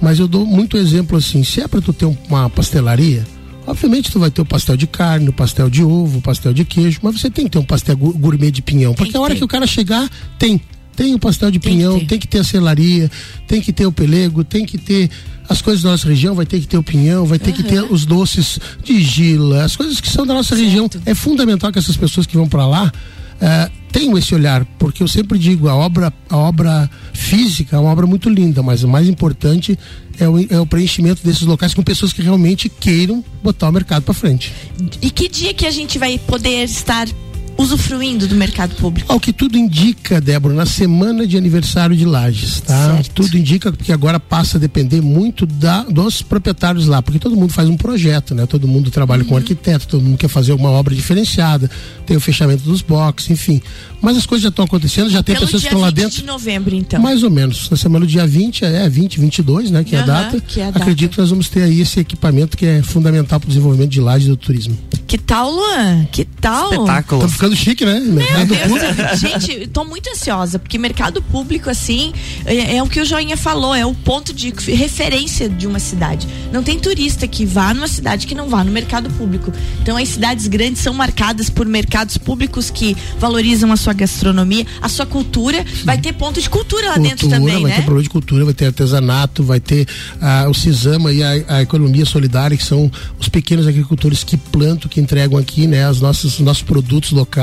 Mas 0.00 0.18
eu 0.18 0.26
dou 0.26 0.46
muito 0.46 0.78
exemplo 0.78 1.18
assim, 1.18 1.44
se 1.44 1.60
é 1.60 1.68
para 1.68 1.82
tu 1.82 1.92
ter 1.92 2.06
uma 2.30 2.48
pastelaria, 2.48 3.22
Obviamente 3.66 4.10
tu 4.10 4.18
vai 4.18 4.30
ter 4.30 4.42
o 4.42 4.44
pastel 4.44 4.76
de 4.76 4.86
carne, 4.86 5.28
o 5.28 5.32
pastel 5.32 5.70
de 5.70 5.82
ovo, 5.82 6.18
o 6.18 6.22
pastel 6.22 6.52
de 6.52 6.64
queijo, 6.64 7.00
mas 7.02 7.18
você 7.18 7.30
tem 7.30 7.44
que 7.46 7.50
ter 7.52 7.58
um 7.58 7.64
pastel 7.64 7.96
gourmet 7.96 8.50
de 8.50 8.60
pinhão, 8.60 8.94
porque 8.94 9.12
tem, 9.12 9.18
a 9.18 9.22
hora 9.22 9.30
tem. 9.32 9.38
que 9.38 9.44
o 9.44 9.48
cara 9.48 9.66
chegar, 9.66 10.08
tem. 10.38 10.60
Tem 10.94 11.12
o 11.12 11.18
pastel 11.18 11.50
de 11.50 11.58
tem 11.58 11.72
pinhão, 11.72 11.98
que 11.98 12.06
tem 12.06 12.18
que 12.20 12.28
ter 12.28 12.38
a 12.38 12.44
selaria, 12.44 13.10
tem 13.48 13.60
que 13.60 13.72
ter 13.72 13.84
o 13.84 13.90
pelego, 13.90 14.44
tem 14.44 14.64
que 14.64 14.78
ter 14.78 15.10
as 15.48 15.60
coisas 15.60 15.82
da 15.82 15.90
nossa 15.90 16.08
região, 16.08 16.34
vai 16.34 16.46
ter 16.46 16.60
que 16.60 16.68
ter 16.68 16.78
o 16.78 16.82
pinhão, 16.82 17.26
vai 17.26 17.38
ter 17.38 17.50
uhum. 17.50 17.56
que 17.56 17.62
ter 17.64 17.82
os 17.82 18.06
doces 18.06 18.60
de 18.82 19.02
gila, 19.02 19.64
as 19.64 19.74
coisas 19.74 20.00
que 20.00 20.08
são 20.08 20.24
da 20.24 20.34
nossa 20.34 20.54
certo. 20.54 20.64
região. 20.64 20.90
É 21.04 21.14
fundamental 21.14 21.72
que 21.72 21.78
essas 21.78 21.96
pessoas 21.96 22.26
que 22.26 22.36
vão 22.36 22.48
para 22.48 22.64
lá 22.66 22.92
uh, 23.40 23.70
tenham 23.92 24.18
esse 24.18 24.34
olhar, 24.34 24.64
porque 24.78 25.02
eu 25.02 25.08
sempre 25.08 25.38
digo, 25.38 25.68
a 25.68 25.74
obra, 25.76 26.12
a 26.28 26.36
obra 26.36 26.90
física 27.12 27.76
é 27.76 27.78
uma 27.78 27.90
obra 27.90 28.06
muito 28.06 28.28
linda, 28.28 28.62
mas 28.62 28.82
o 28.82 28.88
mais 28.88 29.08
importante 29.08 29.78
é 30.18 30.28
o, 30.28 30.52
é 30.52 30.60
o 30.60 30.66
preenchimento 30.66 31.24
desses 31.24 31.42
locais 31.42 31.74
com 31.74 31.82
pessoas 31.82 32.12
que 32.12 32.22
realmente 32.22 32.68
queiram 32.68 33.24
botar 33.42 33.68
o 33.68 33.72
mercado 33.72 34.02
para 34.02 34.14
frente. 34.14 34.52
E 35.00 35.10
que 35.10 35.28
dia 35.28 35.54
que 35.54 35.66
a 35.66 35.70
gente 35.70 35.98
vai 35.98 36.18
poder 36.18 36.64
estar 36.64 37.06
usufruindo 37.56 38.26
do 38.26 38.34
mercado 38.34 38.74
público? 38.76 39.12
Ao 39.12 39.20
que 39.20 39.32
tudo 39.32 39.56
indica, 39.56 40.20
Débora, 40.20 40.54
na 40.54 40.66
semana 40.66 41.26
de 41.26 41.36
aniversário 41.36 41.96
de 41.96 42.04
Lages, 42.04 42.60
tá? 42.60 42.94
Certo. 42.94 43.22
Tudo 43.22 43.36
indica 43.36 43.72
que 43.72 43.92
agora 43.92 44.18
passa 44.18 44.56
a 44.56 44.60
depender 44.60 45.00
muito 45.00 45.46
da, 45.46 45.82
dos 45.84 46.22
proprietários 46.22 46.86
lá, 46.86 47.02
porque 47.02 47.18
todo 47.18 47.36
mundo 47.36 47.52
faz 47.52 47.68
um 47.68 47.76
projeto, 47.76 48.34
né? 48.34 48.46
Todo 48.46 48.66
mundo 48.66 48.90
trabalha 48.90 49.22
uhum. 49.22 49.30
com 49.30 49.36
arquiteto, 49.36 49.86
todo 49.86 50.02
mundo 50.02 50.18
quer 50.18 50.28
fazer 50.28 50.52
uma 50.52 50.70
obra 50.70 50.94
diferenciada, 50.94 51.70
tem 52.06 52.16
o 52.16 52.20
fechamento 52.20 52.62
dos 52.64 52.82
boxes, 52.82 53.30
enfim. 53.30 53.62
Mas 54.00 54.16
as 54.16 54.26
coisas 54.26 54.42
já 54.42 54.48
estão 54.50 54.64
acontecendo, 54.64 55.08
já 55.08 55.22
tem 55.22 55.34
Pelo 55.34 55.46
pessoas 55.46 55.62
que 55.62 55.68
estão 55.68 55.80
lá 55.80 55.90
dentro. 55.90 56.18
de 56.18 56.24
novembro, 56.24 56.74
então. 56.74 57.00
Mais 57.00 57.22
ou 57.22 57.30
menos. 57.30 57.70
Na 57.70 57.76
semana 57.76 58.04
do 58.04 58.10
dia 58.10 58.26
20, 58.26 58.64
é 58.64 58.88
20, 58.88 59.20
22, 59.20 59.70
né? 59.70 59.82
Que, 59.82 59.94
uhum, 59.94 60.00
é, 60.00 60.02
a 60.02 60.06
data. 60.06 60.40
que 60.40 60.60
é 60.60 60.64
a 60.64 60.66
data. 60.66 60.78
Acredito 60.80 61.12
que 61.12 61.18
nós 61.18 61.30
vamos 61.30 61.48
ter 61.48 61.62
aí 61.62 61.80
esse 61.80 62.00
equipamento 62.00 62.56
que 62.56 62.66
é 62.66 62.82
fundamental 62.82 63.40
para 63.40 63.46
o 63.46 63.48
desenvolvimento 63.48 63.90
de 63.90 64.00
Lages 64.00 64.28
do 64.28 64.36
turismo. 64.36 64.76
Que 65.06 65.16
tal, 65.16 65.50
Luan? 65.50 66.06
Que 66.10 66.24
tal? 66.24 66.72
Espetáculo. 66.72 67.22
Tá 67.22 67.28
ficando 67.44 67.56
chique, 67.56 67.84
né? 67.84 68.00
Meu 68.00 68.46
Deus. 68.46 69.20
Gente, 69.20 69.66
tô 69.68 69.84
muito 69.84 70.08
ansiosa, 70.10 70.58
porque 70.58 70.78
mercado 70.78 71.22
público, 71.22 71.68
assim, 71.68 72.12
é, 72.44 72.76
é, 72.76 72.82
o 72.82 72.86
que 72.86 73.00
o 73.00 73.04
Joinha 73.04 73.36
falou, 73.36 73.74
é 73.74 73.84
o 73.84 73.94
ponto 73.94 74.32
de 74.32 74.52
referência 74.72 75.48
de 75.48 75.66
uma 75.66 75.78
cidade. 75.78 76.26
Não 76.52 76.62
tem 76.62 76.78
turista 76.78 77.26
que 77.28 77.44
vá 77.44 77.74
numa 77.74 77.88
cidade 77.88 78.26
que 78.26 78.34
não 78.34 78.48
vá 78.48 78.64
no 78.64 78.70
mercado 78.70 79.10
público. 79.10 79.52
Então, 79.82 79.96
as 79.96 80.08
cidades 80.08 80.46
grandes 80.46 80.82
são 80.82 80.94
marcadas 80.94 81.50
por 81.50 81.66
mercados 81.66 82.16
públicos 82.16 82.70
que 82.70 82.96
valorizam 83.18 83.70
a 83.72 83.76
sua 83.76 83.92
gastronomia, 83.92 84.66
a 84.80 84.88
sua 84.88 85.06
cultura. 85.06 85.64
Vai 85.84 85.98
ter 85.98 86.12
ponto 86.12 86.40
de 86.40 86.48
cultura 86.48 86.88
lá 86.88 86.94
cultura, 86.94 87.10
dentro 87.10 87.28
também, 87.28 87.62
vai 87.62 87.70
né? 87.70 87.76
ter 87.76 87.82
problema 87.82 88.02
de 88.02 88.10
cultura, 88.10 88.44
vai 88.44 88.54
ter 88.54 88.66
artesanato, 88.66 89.42
vai 89.42 89.60
ter 89.60 89.86
ah, 90.20 90.46
o 90.48 90.54
Cisama 90.54 91.12
e 91.12 91.22
a, 91.22 91.56
a 91.56 91.62
economia 91.62 92.04
solidária, 92.04 92.56
que 92.56 92.64
são 92.64 92.90
os 93.18 93.28
pequenos 93.28 93.66
agricultores 93.66 94.24
que 94.24 94.36
plantam, 94.36 94.88
que 94.88 95.00
entregam 95.00 95.38
aqui, 95.38 95.66
né, 95.66 95.88
os 95.90 96.00
nossos, 96.00 96.40
nossos 96.40 96.62
produtos 96.62 97.10
locais. 97.10 97.33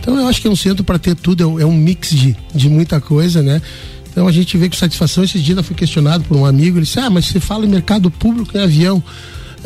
Então 0.00 0.18
eu 0.18 0.28
acho 0.28 0.40
que 0.40 0.48
é 0.48 0.50
um 0.50 0.56
centro 0.56 0.84
para 0.84 0.98
ter 0.98 1.14
tudo, 1.14 1.42
é 1.42 1.46
um, 1.46 1.60
é 1.60 1.66
um 1.66 1.74
mix 1.74 2.10
de, 2.10 2.36
de 2.54 2.68
muita 2.68 3.00
coisa, 3.00 3.42
né? 3.42 3.60
Então 4.10 4.26
a 4.26 4.32
gente 4.32 4.56
vê 4.56 4.68
com 4.68 4.76
satisfação. 4.76 5.24
Esse 5.24 5.38
dia 5.38 5.54
eu 5.54 5.62
fui 5.62 5.76
questionado 5.76 6.24
por 6.24 6.36
um 6.36 6.46
amigo, 6.46 6.78
ele 6.78 6.84
disse: 6.84 6.98
Ah, 6.98 7.10
mas 7.10 7.26
você 7.26 7.40
fala 7.40 7.66
em 7.66 7.68
mercado 7.68 8.10
público 8.10 8.56
em 8.56 8.60
avião 8.60 9.02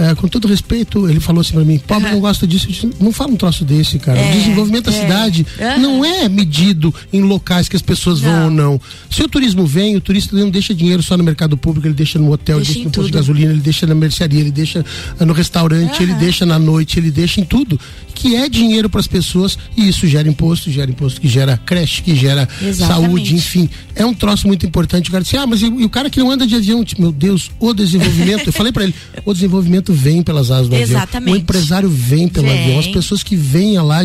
é, 0.01 0.15
com 0.15 0.27
todo 0.27 0.49
respeito, 0.49 1.09
ele 1.11 1.21
falou 1.21 1.43
assim 1.43 1.53
para 1.53 1.65
mim: 1.65 1.79
pobre 1.79 2.07
uhum. 2.07 2.15
não 2.15 2.21
gosta 2.25 2.47
disso. 2.47 2.67
Disse, 2.67 2.91
não 2.99 3.13
fala 3.13 3.33
um 3.33 3.37
troço 3.37 3.67
desse, 3.67 3.99
cara. 3.99 4.19
É, 4.19 4.31
o 4.31 4.33
desenvolvimento 4.33 4.91
da 4.91 4.97
é. 4.97 5.01
cidade 5.01 5.47
uhum. 5.59 5.81
não 5.81 6.05
é 6.05 6.27
medido 6.27 6.95
em 7.13 7.21
locais 7.21 7.69
que 7.69 7.77
as 7.77 7.83
pessoas 7.83 8.23
não. 8.23 8.31
vão 8.31 8.45
ou 8.45 8.51
não. 8.51 8.81
Se 9.11 9.23
o 9.23 9.29
turismo 9.29 9.67
vem, 9.67 9.97
o 9.97 10.01
turista 10.01 10.35
não 10.35 10.49
deixa 10.49 10.75
dinheiro 10.75 11.03
só 11.03 11.19
no 11.19 11.25
mercado 11.25 11.57
público, 11.57 11.87
ele 11.87 11.95
deixa 11.95 12.19
no 12.19 12.33
hotel, 12.33 12.57
deixa 12.57 12.73
ele 12.73 12.85
deixa 12.85 12.89
no 12.89 12.93
posto 12.93 13.07
de 13.07 13.13
gasolina, 13.13 13.53
ele 13.53 13.61
deixa 13.61 13.87
na 13.87 13.95
mercearia, 13.95 14.41
ele 14.41 14.51
deixa 14.51 14.85
no 15.19 15.33
restaurante, 15.35 15.99
uhum. 15.99 16.03
ele 16.03 16.15
deixa 16.15 16.47
na 16.47 16.59
noite, 16.59 16.99
ele 16.99 17.11
deixa 17.11 17.41
em 17.41 17.45
tudo 17.45 17.79
que 18.21 18.37
é 18.37 18.51
dinheiro 18.51 18.91
para 18.91 19.01
as 19.01 19.07
pessoas 19.07 19.57
e 19.75 19.89
isso 19.89 20.07
gera 20.07 20.29
imposto, 20.29 20.71
gera 20.71 20.91
imposto 20.91 21.19
que 21.19 21.27
gera 21.27 21.57
creche, 21.57 22.03
que 22.03 22.15
gera 22.15 22.47
Exatamente. 22.61 23.07
saúde, 23.07 23.35
enfim. 23.35 23.71
É 23.97 24.05
um 24.05 24.13
troço 24.13 24.47
muito 24.47 24.67
importante. 24.67 25.09
O 25.09 25.13
cara 25.13 25.25
disse, 25.25 25.39
ah, 25.39 25.47
mas 25.47 25.63
e, 25.63 25.65
e 25.65 25.85
o 25.87 25.89
cara 25.89 26.11
que 26.11 26.21
não 26.21 26.31
anda 26.31 26.47
de 26.47 26.55
avião? 26.55 26.85
Meu 26.99 27.13
Deus, 27.13 27.51
o 27.59 27.73
desenvolvimento. 27.73 28.47
eu 28.47 28.53
falei 28.53 28.73
para 28.73 28.85
ele, 28.85 28.95
o 29.25 29.33
desenvolvimento 29.33 29.95
vem 29.95 30.23
pelas 30.23 30.51
asas 30.51 30.69
do 30.69 30.77
Exatamente. 30.77 31.31
avião. 31.31 31.35
O 31.35 31.41
empresário 31.41 31.89
vem 31.89 32.29
pelo 32.29 32.47
vem. 32.47 32.61
avião. 32.61 32.79
As 32.79 32.89
pessoas 32.89 33.23
que 33.23 33.35
vêm 33.35 33.79
a 33.79 33.83
lá 33.83 34.01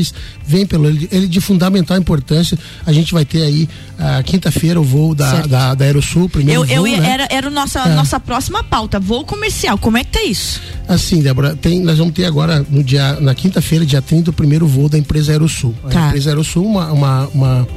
vêm 0.48 0.66
pelo 0.66 0.88
ele, 0.88 1.10
ele 1.12 1.28
de 1.28 1.42
fundamental 1.42 1.98
importância. 1.98 2.58
A 2.86 2.94
gente 2.94 3.14
vai 3.14 3.26
ter 3.26 3.42
aí 3.42 3.68
a 4.00 4.24
quinta-feira 4.24 4.80
o 4.80 4.84
voo 4.84 5.14
da, 5.14 5.42
da, 5.42 5.74
da 5.74 5.86
Aerosul, 5.86 6.30
primeiro 6.30 6.62
eu, 6.62 6.68
voo, 6.68 6.88
eu, 6.88 7.02
né? 7.02 7.10
Era, 7.10 7.28
era 7.30 7.50
nossa, 7.50 7.80
é. 7.80 7.96
nossa 7.96 8.18
próxima 8.20 8.64
pauta, 8.64 8.98
voo 8.98 9.26
comercial. 9.26 9.78
Como 9.78 9.98
é 9.98 10.04
que 10.04 10.12
tá 10.12 10.24
isso? 10.24 10.62
Assim, 10.88 11.22
Débora, 11.22 11.56
tem, 11.56 11.82
nós 11.82 11.98
vamos 11.98 12.14
ter 12.14 12.26
agora 12.26 12.66
no 12.70 12.84
dia, 12.84 13.20
na 13.20 13.34
quinta-feira, 13.34 13.86
dia 13.86 14.02
30, 14.06 14.30
o 14.30 14.34
primeiro 14.34 14.68
voo 14.68 14.88
da 14.88 14.98
empresa 14.98 15.32
Aerosul. 15.32 15.74
Tá. 15.90 16.06
A 16.06 16.08
empresa 16.08 16.30
Aerosul, 16.30 16.66
uma, 16.66 16.92
uma, 16.92 17.28
uma, 17.28 17.68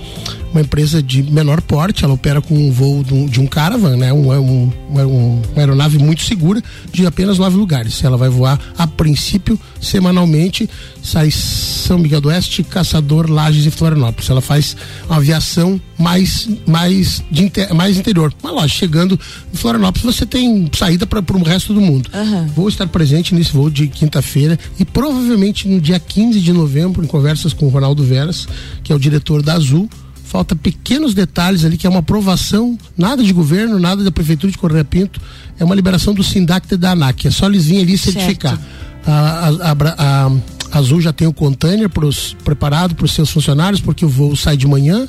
uma, 0.52 0.60
empresa 0.60 1.02
de 1.02 1.22
menor 1.22 1.60
porte, 1.60 2.04
ela 2.04 2.14
opera 2.14 2.40
com 2.40 2.54
um 2.54 2.70
voo 2.70 3.02
de 3.02 3.14
um, 3.14 3.44
um 3.44 3.46
caravan, 3.46 3.96
né? 3.96 4.12
Um, 4.12 4.30
um, 4.32 4.72
uma, 4.88 5.06
uma 5.06 5.42
aeronave 5.56 5.98
muito 5.98 6.22
segura, 6.22 6.62
de 6.92 7.06
apenas 7.06 7.38
nove 7.38 7.56
lugares. 7.56 8.02
Ela 8.02 8.16
vai 8.16 8.28
voar, 8.28 8.58
a 8.76 8.86
princípio, 8.86 9.58
semanalmente, 9.80 10.68
sai 11.02 11.30
São 11.30 11.98
Miguel 11.98 12.20
do 12.20 12.28
Oeste, 12.28 12.62
Caçador, 12.62 13.30
Lages 13.30 13.66
e 13.66 13.70
Florianópolis. 13.70 14.28
Ela 14.28 14.40
faz 14.40 14.76
uma 15.06 15.16
aviação 15.16 15.80
mais, 15.98 16.48
mais, 16.66 17.22
de 17.30 17.44
inter, 17.44 17.74
mais 17.74 17.96
interior. 17.96 18.32
Mas 18.42 18.52
lógico, 18.52 18.78
chegando 18.78 19.20
em 19.52 19.56
Florianópolis, 19.56 20.16
você 20.16 20.24
tem 20.24 20.70
saída 20.72 21.06
para 21.06 21.20
o 21.20 21.42
resto 21.42 21.74
do 21.74 21.80
mundo. 21.80 22.08
Uhum. 22.14 22.46
Vou 22.48 22.68
estar 22.68 22.86
presente 22.86 23.34
nesse 23.34 23.52
voo 23.52 23.68
de 23.68 23.88
quinta-feira 23.88 24.58
e 24.78 24.84
provavelmente 24.84 25.66
no 25.68 25.80
dia 25.80 25.98
15 26.08 26.40
de 26.40 26.52
novembro, 26.52 27.04
em 27.04 27.06
conversas 27.06 27.52
com 27.52 27.66
o 27.66 27.68
Ronaldo 27.68 28.02
Veras, 28.02 28.48
que 28.82 28.92
é 28.92 28.96
o 28.96 28.98
diretor 28.98 29.42
da 29.42 29.54
Azul, 29.54 29.88
falta 30.24 30.54
pequenos 30.56 31.14
detalhes 31.14 31.64
ali, 31.64 31.76
que 31.76 31.86
é 31.86 31.90
uma 31.90 32.00
aprovação, 32.00 32.76
nada 32.96 33.22
de 33.22 33.32
governo, 33.32 33.78
nada 33.78 34.02
da 34.02 34.10
Prefeitura 34.10 34.50
de 34.50 34.58
Correia 34.58 34.84
Pinto, 34.84 35.20
é 35.58 35.64
uma 35.64 35.74
liberação 35.74 36.12
do 36.12 36.22
SINDAC 36.22 36.74
e 36.74 36.76
da 36.76 36.92
ANAC, 36.92 37.26
é 37.26 37.30
só 37.30 37.46
eles 37.46 37.66
virem 37.66 37.82
ali 37.82 37.96
certificar. 37.96 38.60
A, 39.06 39.48
a, 39.48 40.26
a, 40.26 40.78
Azul 40.78 41.00
já 41.00 41.12
tem 41.12 41.26
o 41.26 41.32
container 41.32 41.88
pros, 41.88 42.36
preparado 42.44 42.94
para 42.94 43.06
os 43.06 43.12
seus 43.12 43.30
funcionários, 43.30 43.80
porque 43.80 44.04
o 44.04 44.08
voo 44.08 44.36
sai 44.36 44.56
de 44.56 44.66
manhã 44.66 45.08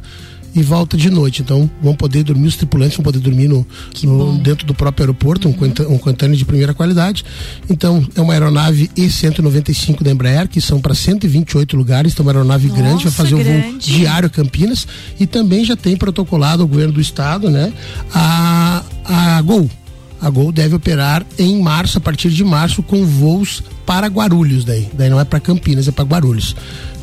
e 0.60 0.64
volta 0.64 0.98
de 0.98 1.10
noite. 1.10 1.42
Então 1.42 1.70
vão 1.82 1.96
poder 1.96 2.24
dormir, 2.24 2.48
os 2.48 2.56
tripulantes 2.56 2.98
vão 2.98 3.04
poder 3.04 3.20
dormir 3.20 3.48
no, 3.48 3.66
no 4.04 4.38
dentro 4.40 4.66
do 4.66 4.74
próprio 4.74 5.04
aeroporto, 5.04 5.48
uhum. 5.48 5.56
um, 5.90 5.94
um 5.94 5.98
container 5.98 6.38
de 6.38 6.46
primeira 6.46 6.74
qualidade. 6.74 7.26
Então 7.70 8.06
é 8.16 8.22
uma 8.22 8.34
aeronave 8.34 8.90
E195 8.96 10.04
da 10.04 10.12
Embraer, 10.12 10.48
que 10.48 10.62
são 10.62 10.80
para 10.80 10.94
128 10.94 11.76
lugares, 11.76 12.14
então 12.14 12.24
é 12.24 12.28
uma 12.28 12.32
aeronave 12.32 12.68
Nossa, 12.68 12.82
grande, 12.82 13.04
vai 13.04 13.14
fazer 13.14 13.36
grande. 13.36 13.68
o 13.68 13.72
voo 13.72 13.80
diário 13.80 14.30
Campinas 14.30 14.88
e 15.20 15.26
também 15.26 15.64
já 15.64 15.76
tem 15.76 15.96
protocolado 15.96 16.64
o 16.64 16.68
governo 16.68 16.94
do 16.94 17.02
estado, 17.02 17.50
né? 17.50 17.72
A, 18.14 18.84
a 19.06 19.42
Gol. 19.42 19.70
A 20.22 20.30
Gol 20.30 20.52
deve 20.52 20.76
operar 20.76 21.26
em 21.38 21.62
março, 21.62 21.98
a 21.98 22.02
partir 22.02 22.30
de 22.30 22.44
março, 22.44 22.84
com 22.84 23.06
voos 23.06 23.64
para 23.86 24.08
Guarulhos 24.08 24.66
daí. 24.66 24.90
Daí 24.94 25.10
não 25.10 25.20
é 25.20 25.24
para 25.24 25.40
Campinas, 25.40 25.88
é 25.88 25.92
para 25.92 26.04
Guarulhos. 26.04 26.56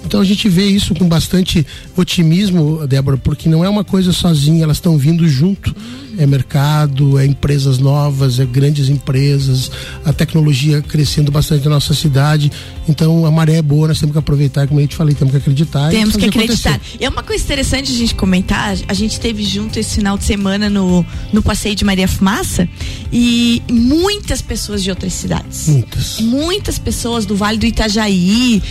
Então 0.07 0.21
a 0.21 0.25
gente 0.25 0.49
vê 0.49 0.65
isso 0.67 0.95
com 0.95 1.09
bastante 1.09 1.67
otimismo, 1.97 2.87
Débora, 2.87 3.17
porque 3.17 3.49
não 3.49 3.65
é 3.65 3.69
uma 3.69 3.85
coisa 3.85 4.13
sozinha, 4.13 4.63
elas 4.63 4.77
estão 4.77 4.97
vindo 4.97 5.29
junto 5.29 5.75
é 6.19 6.27
mercado, 6.27 7.19
é 7.19 7.27
empresas 7.27 7.79
novas, 7.79 8.39
é 8.41 8.45
grandes 8.45 8.89
empresas, 8.89 9.71
a 10.05 10.13
tecnologia 10.13 10.81
crescendo 10.81 11.31
bastante 11.31 11.65
na 11.65 11.73
nossa 11.73 11.95
cidade. 11.95 12.51
Então 12.89 13.27
a 13.27 13.31
maré 13.31 13.57
é 13.57 13.63
boa, 13.63 13.89
nós 13.89 13.99
temos 13.99 14.13
que 14.13 14.19
aproveitar, 14.19 14.67
como 14.67 14.81
eu 14.81 14.89
te 14.89 14.97
falei, 14.97 15.15
temos 15.15 15.33
que 15.33 15.39
acreditar. 15.39 15.91
Temos 15.91 16.17
que 16.17 16.25
acreditar. 16.25 16.75
Acontecer. 16.75 16.97
E 17.01 17.05
é 17.05 17.09
uma 17.09 17.23
coisa 17.23 17.43
interessante 17.43 17.93
a 17.93 17.95
gente 17.95 18.15
comentar, 18.15 18.77
a 18.89 18.95
gente 18.95 19.21
teve 19.21 19.43
junto 19.43 19.79
esse 19.79 19.97
final 19.97 20.17
de 20.17 20.25
semana 20.25 20.71
no, 20.71 21.05
no 21.33 21.43
passeio 21.43 21.75
de 21.75 21.85
Maria 21.85 22.09
Fumaça 22.09 22.69
e 23.13 23.63
muitas 23.71 24.41
pessoas 24.41 24.83
de 24.83 24.91
outras 24.91 25.13
cidades. 25.13 25.69
Muitas. 25.69 26.21
Muitas 26.21 26.79
pessoas 26.79 27.27
do 27.27 27.37
Vale 27.37 27.59
do 27.59 27.67
Itajaí, 27.67 28.63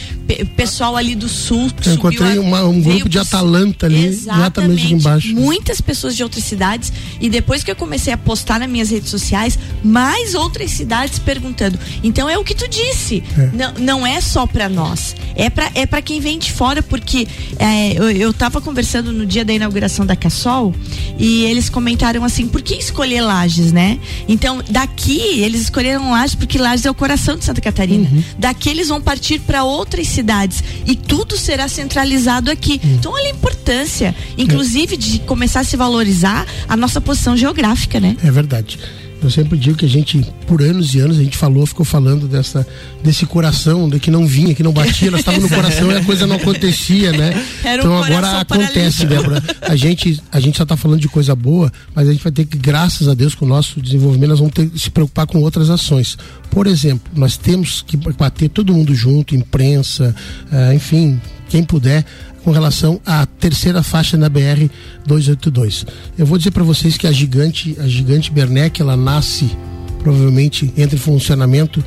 pessoal 0.56 0.96
ali 0.96 1.16
do 1.16 1.25
sul. 1.28 1.72
eu 1.86 1.94
encontrei 1.94 2.38
uma, 2.40 2.64
um 2.64 2.82
grupo 2.82 3.10
de 3.10 3.20
Atalanta 3.20 3.86
ali, 3.86 4.06
exatamente 4.06 4.86
aqui 4.86 4.94
embaixo. 4.94 5.34
Muitas 5.36 5.82
pessoas 5.82 6.16
de 6.16 6.24
outras 6.24 6.44
cidades 6.44 6.92
e 7.20 7.30
depois 7.30 7.64
que 7.64 7.72
eu 7.72 7.76
comecei 7.76 8.14
a 8.14 8.18
postar 8.18 8.60
nas 8.60 8.70
minhas 8.70 8.90
redes 8.90 9.10
sociais, 9.10 9.58
mais 9.84 10.36
outras 10.36 10.72
cidades 10.72 11.20
perguntando. 11.20 11.80
Então 12.04 12.30
é 12.30 12.38
o 12.38 12.44
que 12.44 12.56
tu 12.56 12.68
disse. 12.68 13.24
É. 13.38 13.50
Não, 13.54 13.74
não 13.74 14.08
é 14.08 14.22
só 14.22 14.46
para 14.46 14.70
nós. 14.70 15.16
É 15.36 15.50
para 15.50 15.72
é 15.76 15.86
pra 15.86 16.02
quem 16.02 16.20
vem 16.20 16.40
de 16.40 16.52
fora, 16.52 16.82
porque 16.82 17.28
é, 17.60 17.94
eu, 17.94 18.10
eu 18.12 18.34
tava 18.34 18.62
conversando 18.62 19.12
no 19.12 19.26
dia 19.26 19.44
da 19.44 19.54
inauguração 19.54 20.06
da 20.06 20.16
Cassol 20.16 20.74
e 21.20 21.46
eles 21.46 21.70
comentaram 21.70 22.24
assim: 22.24 22.48
por 22.48 22.62
que 22.62 22.76
escolher 22.76 23.22
Lages, 23.22 23.72
né? 23.72 24.00
Então, 24.28 24.62
daqui 24.70 25.20
eles 25.42 25.62
escolheram 25.62 26.12
Lages 26.12 26.36
porque 26.36 26.58
Lages 26.58 26.86
é 26.86 26.92
o 26.92 26.94
coração 26.94 27.38
de 27.38 27.46
Santa 27.46 27.62
Catarina. 27.62 28.10
Uhum. 28.12 28.24
Daqui 28.38 28.70
eles 28.70 28.88
vão 28.88 29.02
partir 29.02 29.40
para 29.40 29.64
outras 29.64 30.08
cidades 30.08 30.64
e 30.86 30.96
tudo 31.16 31.38
será 31.38 31.68
centralizado 31.68 32.52
aqui. 32.52 32.82
Uhum. 32.84 32.96
Então, 32.96 33.14
olha 33.14 33.28
a 33.28 33.30
importância, 33.30 34.14
inclusive, 34.38 34.98
de 34.98 35.20
começar 35.20 35.62
a 35.62 35.64
se 35.64 35.78
valorizar 35.78 36.46
a 36.68 36.76
nossa 36.76 37.00
posição 37.00 37.38
geográfica, 37.38 38.00
né? 38.00 38.18
É 38.24 38.30
verdade. 38.30 38.78
Eu 39.26 39.32
sempre 39.32 39.58
digo 39.58 39.78
que 39.78 39.86
a 39.86 39.90
gente, 39.90 40.24
por 40.46 40.62
anos 40.62 40.94
e 40.94 41.00
anos, 41.00 41.18
a 41.18 41.24
gente 41.24 41.36
falou, 41.36 41.66
ficou 41.66 41.84
falando 41.84 42.28
dessa, 42.28 42.66
desse 43.04 43.26
coração, 43.26 43.90
de 43.90 44.00
que 44.00 44.12
não 44.12 44.28
vinha, 44.28 44.54
que 44.54 44.62
não 44.62 44.72
batia, 44.72 45.08
ela 45.08 45.20
estava 45.20 45.40
no 45.40 45.50
coração 45.50 45.92
e 45.92 45.98
a 45.98 46.04
coisa 46.04 46.28
não 46.28 46.36
acontecia, 46.36 47.12
né? 47.12 47.44
Era 47.64 47.82
então 47.82 47.92
um 47.92 48.04
agora 48.04 48.42
acontece, 48.42 49.06
Débora. 49.06 49.44
A 49.62 49.76
gente, 49.76 50.22
a 50.32 50.40
gente 50.40 50.58
só 50.58 50.64
está 50.64 50.78
falando 50.78 51.00
de 51.00 51.08
coisa 51.08 51.36
boa, 51.36 51.74
mas 51.96 52.08
a 52.08 52.12
gente 52.12 52.24
vai 52.24 52.32
ter 52.32 52.46
que, 52.46 52.56
graças 52.56 53.08
a 53.08 53.16
Deus, 53.16 53.34
com 53.34 53.46
o 53.46 53.48
nosso 53.48 53.82
desenvolvimento, 53.82 54.30
nós 54.30 54.40
vamos 54.40 54.54
ter 54.54 54.70
que 54.70 54.80
se 54.80 54.92
preocupar 54.92 55.26
com 55.26 55.40
outras 55.40 55.72
ações. 55.72 56.18
Por 56.52 56.68
exemplo, 56.68 57.12
nós 57.16 57.36
temos 57.36 57.82
que 57.82 57.98
bater 57.98 58.50
todo 58.50 58.74
mundo 58.74 58.94
junto, 58.94 59.36
imprensa, 59.36 60.16
uh, 60.52 60.74
enfim, 60.74 61.20
quem 61.50 61.64
puder, 61.64 62.06
com 62.46 62.52
relação 62.52 63.02
à 63.04 63.26
terceira 63.26 63.82
faixa 63.82 64.16
na 64.16 64.30
BR 64.30 64.70
282. 65.04 65.84
Eu 66.16 66.28
vou 66.28 66.38
dizer 66.38 66.52
para 66.52 66.64
vocês 66.64 66.96
que 66.96 67.08
a 67.08 67.12
gigante, 67.12 67.76
a 67.80 67.88
gigante 67.88 68.32
Bernec, 68.32 68.80
ela 68.80 68.96
nasce 68.96 69.50
provavelmente 69.98 70.72
entra 70.78 70.96
em 70.96 71.00
funcionamento 71.00 71.84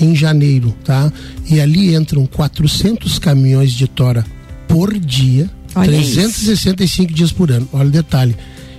em 0.00 0.16
janeiro, 0.16 0.74
tá? 0.84 1.12
E 1.48 1.60
ali 1.60 1.94
entram 1.94 2.26
400 2.26 3.20
caminhões 3.20 3.70
de 3.70 3.86
tora 3.86 4.26
por 4.66 4.98
dia, 4.98 5.48
Olha 5.76 5.86
365 5.86 7.06
isso. 7.06 7.16
dias 7.16 7.30
por 7.30 7.52
ano. 7.52 7.68
Olha 7.72 7.86
o 7.86 7.92
detalhe. 7.92 8.36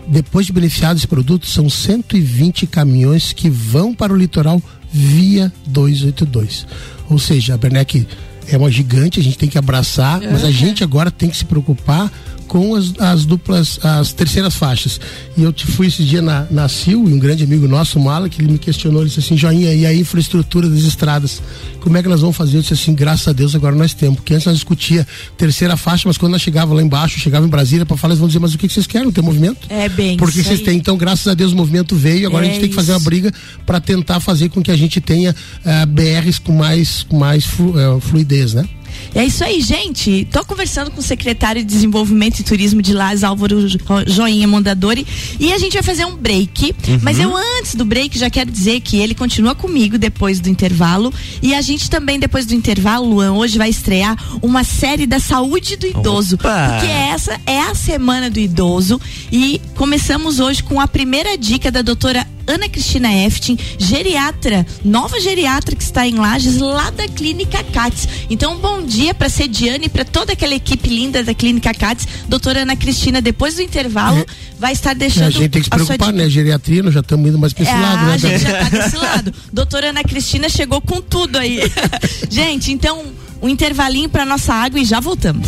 Depois 0.09 0.45
de 0.45 0.51
beneficiar 0.51 0.93
desse 0.93 1.07
produto, 1.07 1.47
são 1.47 1.69
120 1.69 2.67
caminhões 2.67 3.31
que 3.31 3.49
vão 3.49 3.93
para 3.93 4.11
o 4.11 4.17
litoral 4.17 4.61
via 4.91 5.49
282. 5.67 6.67
Ou 7.09 7.17
seja, 7.17 7.53
a 7.53 7.57
Bernec 7.57 8.05
é 8.47 8.57
uma 8.57 8.71
gigante, 8.71 9.19
a 9.19 9.23
gente 9.23 9.37
tem 9.37 9.49
que 9.49 9.57
abraçar, 9.57 10.21
mas 10.21 10.43
a 10.43 10.51
gente 10.51 10.83
agora 10.83 11.09
tem 11.11 11.29
que 11.29 11.37
se 11.37 11.45
preocupar 11.45 12.11
com 12.51 12.75
as, 12.75 12.91
as, 12.99 13.23
duplas, 13.23 13.79
as 13.81 14.11
terceiras 14.11 14.53
faixas. 14.57 14.99
E 15.37 15.43
eu 15.43 15.53
fui 15.57 15.87
esse 15.87 16.03
dia 16.03 16.21
na, 16.21 16.45
na 16.51 16.67
CIL 16.67 17.07
e 17.07 17.13
um 17.13 17.17
grande 17.17 17.45
amigo 17.45 17.65
nosso, 17.65 17.97
o 17.97 18.03
Mala, 18.03 18.27
que 18.27 18.41
ele 18.41 18.51
me 18.51 18.57
questionou, 18.57 19.03
ele 19.03 19.07
disse 19.07 19.21
assim, 19.21 19.37
Joinha, 19.37 19.73
e 19.73 19.85
a 19.85 19.95
infraestrutura 19.95 20.67
das 20.67 20.81
estradas, 20.81 21.41
como 21.79 21.95
é 21.95 22.03
que 22.03 22.09
nós 22.09 22.19
vamos 22.19 22.35
fazer? 22.35 22.57
Eu 22.57 22.61
disse 22.61 22.73
assim, 22.73 22.93
graças 22.93 23.25
a 23.25 23.31
Deus 23.31 23.55
agora 23.55 23.73
nós 23.73 23.93
temos, 23.93 24.17
porque 24.17 24.33
antes 24.33 24.45
nós 24.45 24.55
discutia 24.55 25.07
terceira 25.37 25.77
faixa, 25.77 26.09
mas 26.09 26.17
quando 26.17 26.33
nós 26.33 26.41
chegava 26.41 26.73
lá 26.73 26.83
embaixo, 26.83 27.17
chegava 27.21 27.45
em 27.45 27.49
Brasília 27.49 27.85
para 27.85 27.95
falar, 27.95 28.11
eles 28.11 28.19
vão 28.19 28.27
dizer, 28.27 28.39
mas 28.39 28.53
o 28.53 28.57
que, 28.57 28.67
que 28.67 28.73
vocês 28.73 28.85
querem? 28.85 29.05
Não 29.05 29.13
tem 29.13 29.23
movimento? 29.23 29.59
É 29.69 29.87
bem 29.87 30.17
Porque 30.17 30.43
vocês 30.43 30.59
têm, 30.59 30.75
então 30.75 30.97
graças 30.97 31.29
a 31.29 31.33
Deus 31.33 31.53
o 31.53 31.55
movimento 31.55 31.95
veio, 31.95 32.27
agora 32.27 32.45
é 32.45 32.49
a 32.49 32.51
gente 32.51 32.59
tem 32.59 32.69
que 32.69 32.75
fazer 32.75 32.91
uma 32.91 32.99
briga 32.99 33.31
para 33.65 33.79
tentar 33.79 34.19
fazer 34.19 34.49
com 34.49 34.61
que 34.61 34.71
a 34.71 34.75
gente 34.75 34.99
tenha 34.99 35.31
uh, 35.31 35.35
eh, 35.63 35.85
BRs 35.85 36.37
com 36.37 36.51
mais, 36.51 37.03
com 37.03 37.17
mais 37.17 37.45
flu, 37.45 37.69
uh, 37.69 38.01
fluidez, 38.01 38.53
né? 38.53 38.67
É 39.13 39.25
isso 39.25 39.43
aí, 39.43 39.61
gente. 39.61 40.27
Tô 40.31 40.43
conversando 40.45 40.89
com 40.89 40.99
o 40.99 41.03
secretário 41.03 41.61
de 41.61 41.67
Desenvolvimento 41.67 42.39
e 42.39 42.43
Turismo 42.43 42.81
de 42.81 42.93
Lages, 42.93 43.23
Álvaro 43.23 43.67
Joinha 44.07 44.47
Mondadori, 44.47 45.05
e 45.39 45.51
a 45.51 45.57
gente 45.57 45.73
vai 45.73 45.83
fazer 45.83 46.05
um 46.05 46.15
break. 46.15 46.73
Uhum. 46.87 46.99
Mas 47.01 47.19
eu, 47.19 47.35
antes 47.35 47.75
do 47.75 47.83
break, 47.83 48.17
já 48.17 48.29
quero 48.29 48.49
dizer 48.49 48.79
que 48.81 48.97
ele 48.97 49.13
continua 49.13 49.53
comigo 49.53 49.97
depois 49.97 50.39
do 50.39 50.49
intervalo. 50.49 51.13
E 51.41 51.53
a 51.53 51.61
gente 51.61 51.89
também, 51.89 52.19
depois 52.19 52.45
do 52.45 52.53
intervalo, 52.53 53.07
Luan, 53.07 53.33
hoje 53.33 53.57
vai 53.57 53.69
estrear 53.69 54.17
uma 54.41 54.63
série 54.63 55.05
da 55.05 55.19
saúde 55.19 55.75
do 55.75 55.87
idoso. 55.87 56.35
Opa. 56.35 56.69
Porque 56.69 56.91
essa 56.91 57.39
é 57.45 57.59
a 57.59 57.75
semana 57.75 58.29
do 58.29 58.39
idoso. 58.39 58.99
E 59.31 59.61
começamos 59.75 60.39
hoje 60.39 60.63
com 60.63 60.79
a 60.79 60.87
primeira 60.87 61.37
dica 61.37 61.69
da 61.69 61.81
doutora 61.81 62.25
Ana 62.47 62.67
Cristina 62.69 63.13
Eftin, 63.25 63.57
geriatra, 63.77 64.65
nova 64.83 65.19
geriatra 65.19 65.75
que 65.75 65.83
está 65.83 66.07
em 66.07 66.15
Lages, 66.15 66.57
lá 66.57 66.89
da 66.89 67.07
Clínica 67.07 67.63
CATS. 67.63 68.07
Então, 68.29 68.57
bom 68.57 68.83
dia 68.83 69.13
para 69.13 69.29
Sediane 69.29 69.85
e 69.85 69.89
para 69.89 70.05
toda 70.05 70.33
aquela 70.33 70.53
equipe 70.53 70.89
linda 70.89 71.23
da 71.23 71.33
Clínica 71.33 71.73
CATS. 71.73 72.07
Doutora 72.27 72.61
Ana 72.61 72.75
Cristina, 72.75 73.21
depois 73.21 73.55
do 73.55 73.61
intervalo, 73.61 74.19
é. 74.19 74.25
vai 74.59 74.73
estar 74.73 74.93
deixando. 74.93 75.27
A 75.27 75.29
gente 75.29 75.49
tem 75.49 75.61
que 75.61 75.65
se 75.65 75.69
preocupar, 75.69 76.13
né? 76.13 76.29
Geriatria, 76.29 76.83
nós 76.83 76.93
já 76.93 77.01
estamos 77.01 77.27
indo 77.27 77.37
mais 77.37 77.53
para 77.53 77.63
esse 77.63 77.71
é, 77.71 77.79
lado, 77.79 78.05
né? 78.05 78.13
A 78.13 78.17
gente 78.17 78.39
já 78.39 78.61
está 78.61 78.69
desse 78.83 78.97
lado. 78.97 79.33
Doutora 79.51 79.89
Ana 79.89 80.03
Cristina 80.03 80.49
chegou 80.49 80.81
com 80.81 81.01
tudo 81.01 81.37
aí. 81.37 81.59
gente, 82.29 82.71
então, 82.71 83.05
um 83.41 83.49
intervalinho 83.49 84.09
para 84.09 84.25
nossa 84.25 84.53
água 84.53 84.79
e 84.79 84.85
já 84.85 84.99
voltamos. 84.99 85.47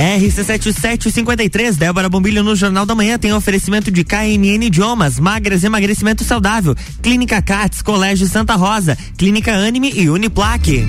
RC7753, 0.00 1.76
Débora 1.76 2.08
Bombilho 2.08 2.42
no 2.42 2.56
Jornal 2.56 2.86
da 2.86 2.94
Manhã 2.94 3.18
tem 3.18 3.34
oferecimento 3.34 3.90
de 3.90 4.02
KNN 4.02 4.64
Idiomas, 4.64 5.20
Magras 5.20 5.62
Emagrecimento 5.62 6.24
Saudável, 6.24 6.74
Clínica 7.02 7.42
Cats, 7.42 7.82
Colégio 7.82 8.26
Santa 8.26 8.54
Rosa, 8.54 8.96
Clínica 9.18 9.52
Anime 9.52 9.92
e 9.94 10.08
Uniplaque. 10.08 10.88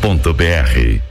mebbrasil.com.br 0.01 1.10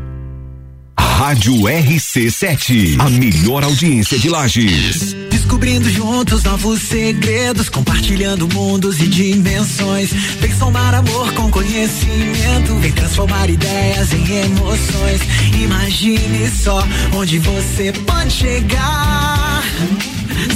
Rádio 1.01 1.53
RC7, 1.53 2.99
a 2.99 3.09
melhor 3.09 3.63
audiência 3.63 4.17
de 4.19 4.29
Lages. 4.29 5.13
Descobrindo 5.29 5.89
juntos 5.89 6.43
novos 6.43 6.81
segredos, 6.81 7.69
compartilhando 7.69 8.47
mundos 8.53 8.99
e 8.99 9.07
dimensões. 9.07 10.11
Vem 10.39 10.55
somar 10.55 10.93
amor 10.93 11.33
com 11.33 11.49
conhecimento, 11.49 12.75
vem 12.79 12.91
transformar 12.91 13.49
ideias 13.49 14.13
em 14.13 14.23
emoções. 14.43 15.21
Imagine 15.61 16.49
só 16.49 16.83
onde 17.13 17.39
você 17.39 17.91
pode 18.05 18.31
chegar. 18.31 19.63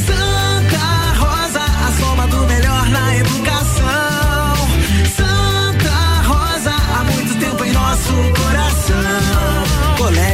Santa 0.06 0.45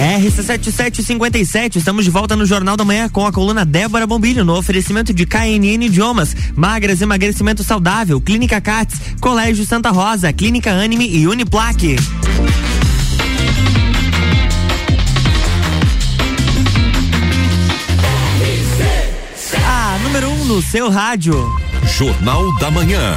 RC7757, 0.00 1.76
estamos 1.76 2.04
de 2.04 2.10
volta 2.10 2.34
no 2.34 2.46
Jornal 2.46 2.76
da 2.76 2.84
Manhã 2.84 3.08
com 3.08 3.26
a 3.26 3.32
coluna 3.32 3.64
Débora 3.64 4.06
Bombilho, 4.06 4.44
no 4.44 4.56
oferecimento 4.56 5.12
de 5.12 5.26
KNN 5.26 5.84
Idiomas, 5.84 6.34
Magras 6.56 7.02
Emagrecimento 7.02 7.62
Saudável, 7.62 8.20
Clínica 8.20 8.60
Cats, 8.60 8.98
Colégio 9.20 9.66
Santa 9.66 9.90
Rosa, 9.90 10.32
Clínica 10.32 10.72
Anime 10.72 11.06
e 11.06 11.26
Uniplaque. 11.26 11.96
A 19.66 19.98
número 20.02 20.30
1 20.30 20.32
um 20.32 20.44
no 20.46 20.62
seu 20.62 20.88
rádio. 20.88 21.34
Jornal 21.84 22.56
da 22.58 22.70
Manhã. 22.70 23.16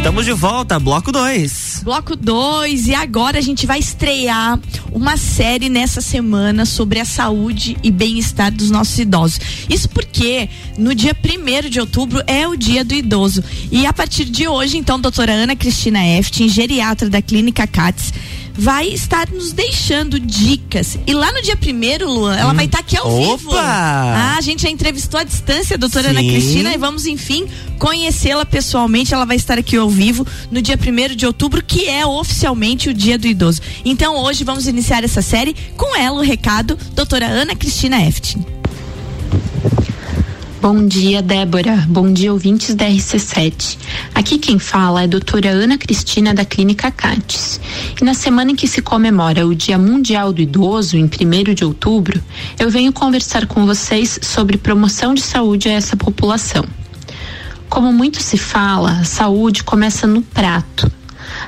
Estamos 0.00 0.24
de 0.24 0.32
volta, 0.32 0.80
bloco 0.80 1.12
2. 1.12 1.82
Bloco 1.84 2.16
2, 2.16 2.88
e 2.88 2.94
agora 2.94 3.36
a 3.36 3.40
gente 3.42 3.66
vai 3.66 3.78
estrear 3.78 4.58
uma 4.90 5.18
série 5.18 5.68
nessa 5.68 6.00
semana 6.00 6.64
sobre 6.64 6.98
a 6.98 7.04
saúde 7.04 7.76
e 7.82 7.90
bem-estar 7.90 8.50
dos 8.50 8.70
nossos 8.70 8.98
idosos. 8.98 9.38
Isso 9.68 9.90
porque 9.90 10.48
no 10.78 10.94
dia 10.94 11.14
1 11.14 11.68
de 11.68 11.78
outubro 11.78 12.22
é 12.26 12.48
o 12.48 12.56
dia 12.56 12.82
do 12.82 12.94
idoso. 12.94 13.44
E 13.70 13.84
a 13.84 13.92
partir 13.92 14.24
de 14.24 14.48
hoje, 14.48 14.78
então, 14.78 14.98
doutora 14.98 15.32
Ana 15.32 15.54
Cristina 15.54 16.02
Eftin, 16.02 16.48
geriatra 16.48 17.10
da 17.10 17.20
Clínica 17.20 17.66
CATS, 17.66 18.14
vai 18.54 18.88
estar 18.88 19.28
nos 19.30 19.52
deixando 19.52 20.18
dicas. 20.18 20.98
E 21.06 21.14
lá 21.14 21.32
no 21.32 21.42
dia 21.42 21.56
primeiro, 21.56 22.10
Luan, 22.10 22.36
ela 22.36 22.52
hum. 22.52 22.56
vai 22.56 22.66
estar 22.66 22.78
tá 22.78 22.84
aqui 22.84 22.96
ao 22.96 23.06
Opa! 23.06 23.36
vivo. 23.36 23.50
Ah, 23.56 24.36
a 24.38 24.40
gente 24.40 24.62
já 24.62 24.70
entrevistou 24.70 25.20
à 25.20 25.24
distância 25.24 25.74
a 25.74 25.78
doutora 25.78 26.04
Sim. 26.04 26.10
Ana 26.10 26.20
Cristina 26.20 26.74
e 26.74 26.78
vamos, 26.78 27.06
enfim, 27.06 27.46
conhecê-la 27.78 28.44
pessoalmente. 28.44 29.14
Ela 29.14 29.24
vai 29.24 29.36
estar 29.36 29.58
aqui 29.58 29.76
ao 29.76 29.88
vivo 29.88 30.26
no 30.50 30.60
dia 30.60 30.76
primeiro 30.76 31.14
de 31.16 31.26
outubro, 31.26 31.62
que 31.62 31.88
é 31.88 32.04
oficialmente 32.04 32.88
o 32.88 32.94
dia 32.94 33.18
do 33.18 33.26
idoso. 33.26 33.60
Então 33.84 34.16
hoje 34.16 34.44
vamos 34.44 34.66
iniciar 34.66 35.04
essa 35.04 35.22
série 35.22 35.54
com 35.76 35.96
ela, 35.96 36.18
o 36.18 36.22
recado, 36.22 36.78
doutora 36.94 37.26
Ana 37.26 37.54
Cristina 37.54 38.00
Eftin. 38.06 38.44
Bom 40.60 40.86
dia, 40.86 41.22
Débora. 41.22 41.86
Bom 41.88 42.12
dia, 42.12 42.30
ouvintes 42.30 42.74
da 42.74 42.84
RC7. 42.84 43.78
Aqui 44.14 44.36
quem 44.36 44.58
fala 44.58 45.00
é 45.00 45.04
a 45.04 45.06
doutora 45.06 45.48
Ana 45.48 45.78
Cristina 45.78 46.34
da 46.34 46.44
Clínica 46.44 46.90
Cates. 46.90 47.58
E 47.98 48.04
na 48.04 48.12
semana 48.12 48.50
em 48.50 48.54
que 48.54 48.68
se 48.68 48.82
comemora 48.82 49.46
o 49.46 49.54
Dia 49.54 49.78
Mundial 49.78 50.34
do 50.34 50.42
Idoso, 50.42 50.98
em 50.98 51.04
1 51.04 51.54
de 51.54 51.64
outubro, 51.64 52.22
eu 52.58 52.68
venho 52.68 52.92
conversar 52.92 53.46
com 53.46 53.64
vocês 53.64 54.18
sobre 54.20 54.58
promoção 54.58 55.14
de 55.14 55.22
saúde 55.22 55.70
a 55.70 55.72
essa 55.72 55.96
população. 55.96 56.66
Como 57.66 57.90
muito 57.90 58.22
se 58.22 58.36
fala, 58.36 59.02
saúde 59.02 59.64
começa 59.64 60.06
no 60.06 60.20
prato. 60.20 60.92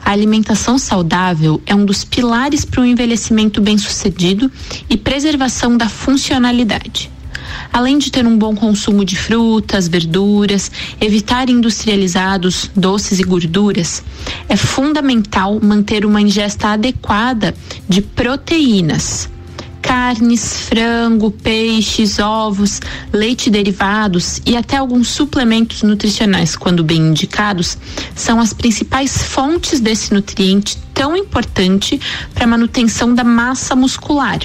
A 0.03 0.11
alimentação 0.11 0.79
saudável 0.79 1.61
é 1.67 1.75
um 1.75 1.85
dos 1.85 2.03
pilares 2.03 2.65
para 2.65 2.81
o 2.81 2.87
envelhecimento 2.87 3.61
bem-sucedido 3.61 4.51
e 4.89 4.97
preservação 4.97 5.77
da 5.77 5.91
funcionalidade. 5.91 7.12
Além 7.73 7.99
de 7.99 8.11
ter 8.11 8.27
um 8.27 8.37
bom 8.37 8.55
consumo 8.55 9.05
de 9.05 9.17
frutas, 9.17 9.89
verduras, 9.89 10.71
evitar 11.01 11.49
industrializados, 11.49 12.71
doces 12.77 13.19
e 13.19 13.23
gorduras, 13.23 14.03
é 14.49 14.57
fundamental 14.57 15.59
manter 15.63 16.05
uma 16.05 16.21
ingesta 16.21 16.69
adequada 16.69 17.55
de 17.89 18.03
proteínas. 18.03 19.31
Carnes, 19.81 20.69
frango, 20.69 21.31
peixes, 21.31 22.19
ovos, 22.19 22.81
leite 23.13 23.51
derivados 23.51 24.41
e 24.47 24.57
até 24.57 24.77
alguns 24.77 25.09
suplementos 25.09 25.83
nutricionais, 25.83 26.55
quando 26.55 26.85
bem 26.85 26.99
indicados, 26.99 27.77
são 28.15 28.41
as 28.41 28.53
principais 28.53 29.23
fontes 29.25 29.81
desse 29.81 30.15
nutriente 30.15 30.79
tão 30.95 31.17
importante 31.17 32.01
para 32.33 32.45
a 32.45 32.47
manutenção 32.47 33.13
da 33.13 33.25
massa 33.25 33.75
muscular 33.75 34.41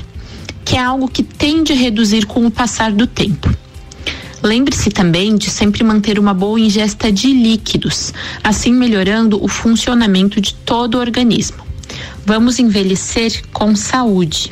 que 0.68 0.76
é 0.76 0.84
algo 0.84 1.08
que 1.08 1.24
tende 1.24 1.72
a 1.72 1.76
reduzir 1.78 2.26
com 2.26 2.46
o 2.46 2.52
passar 2.52 2.92
do 2.92 3.08
tempo. 3.08 3.50
Lembre-se 4.44 4.90
também 4.90 5.38
de 5.38 5.50
sempre 5.50 5.82
manter 5.82 6.20
uma 6.20 6.34
boa 6.34 6.60
ingesta 6.60 7.10
de 7.10 7.32
líquidos, 7.32 8.14
assim 8.44 8.74
melhorando 8.74 9.42
o 9.42 9.48
funcionamento 9.48 10.42
de 10.42 10.54
todo 10.54 10.96
o 10.96 11.00
organismo. 11.00 11.64
Vamos 12.26 12.60
envelhecer 12.60 13.44
com 13.54 13.78
saúde. 13.78 14.52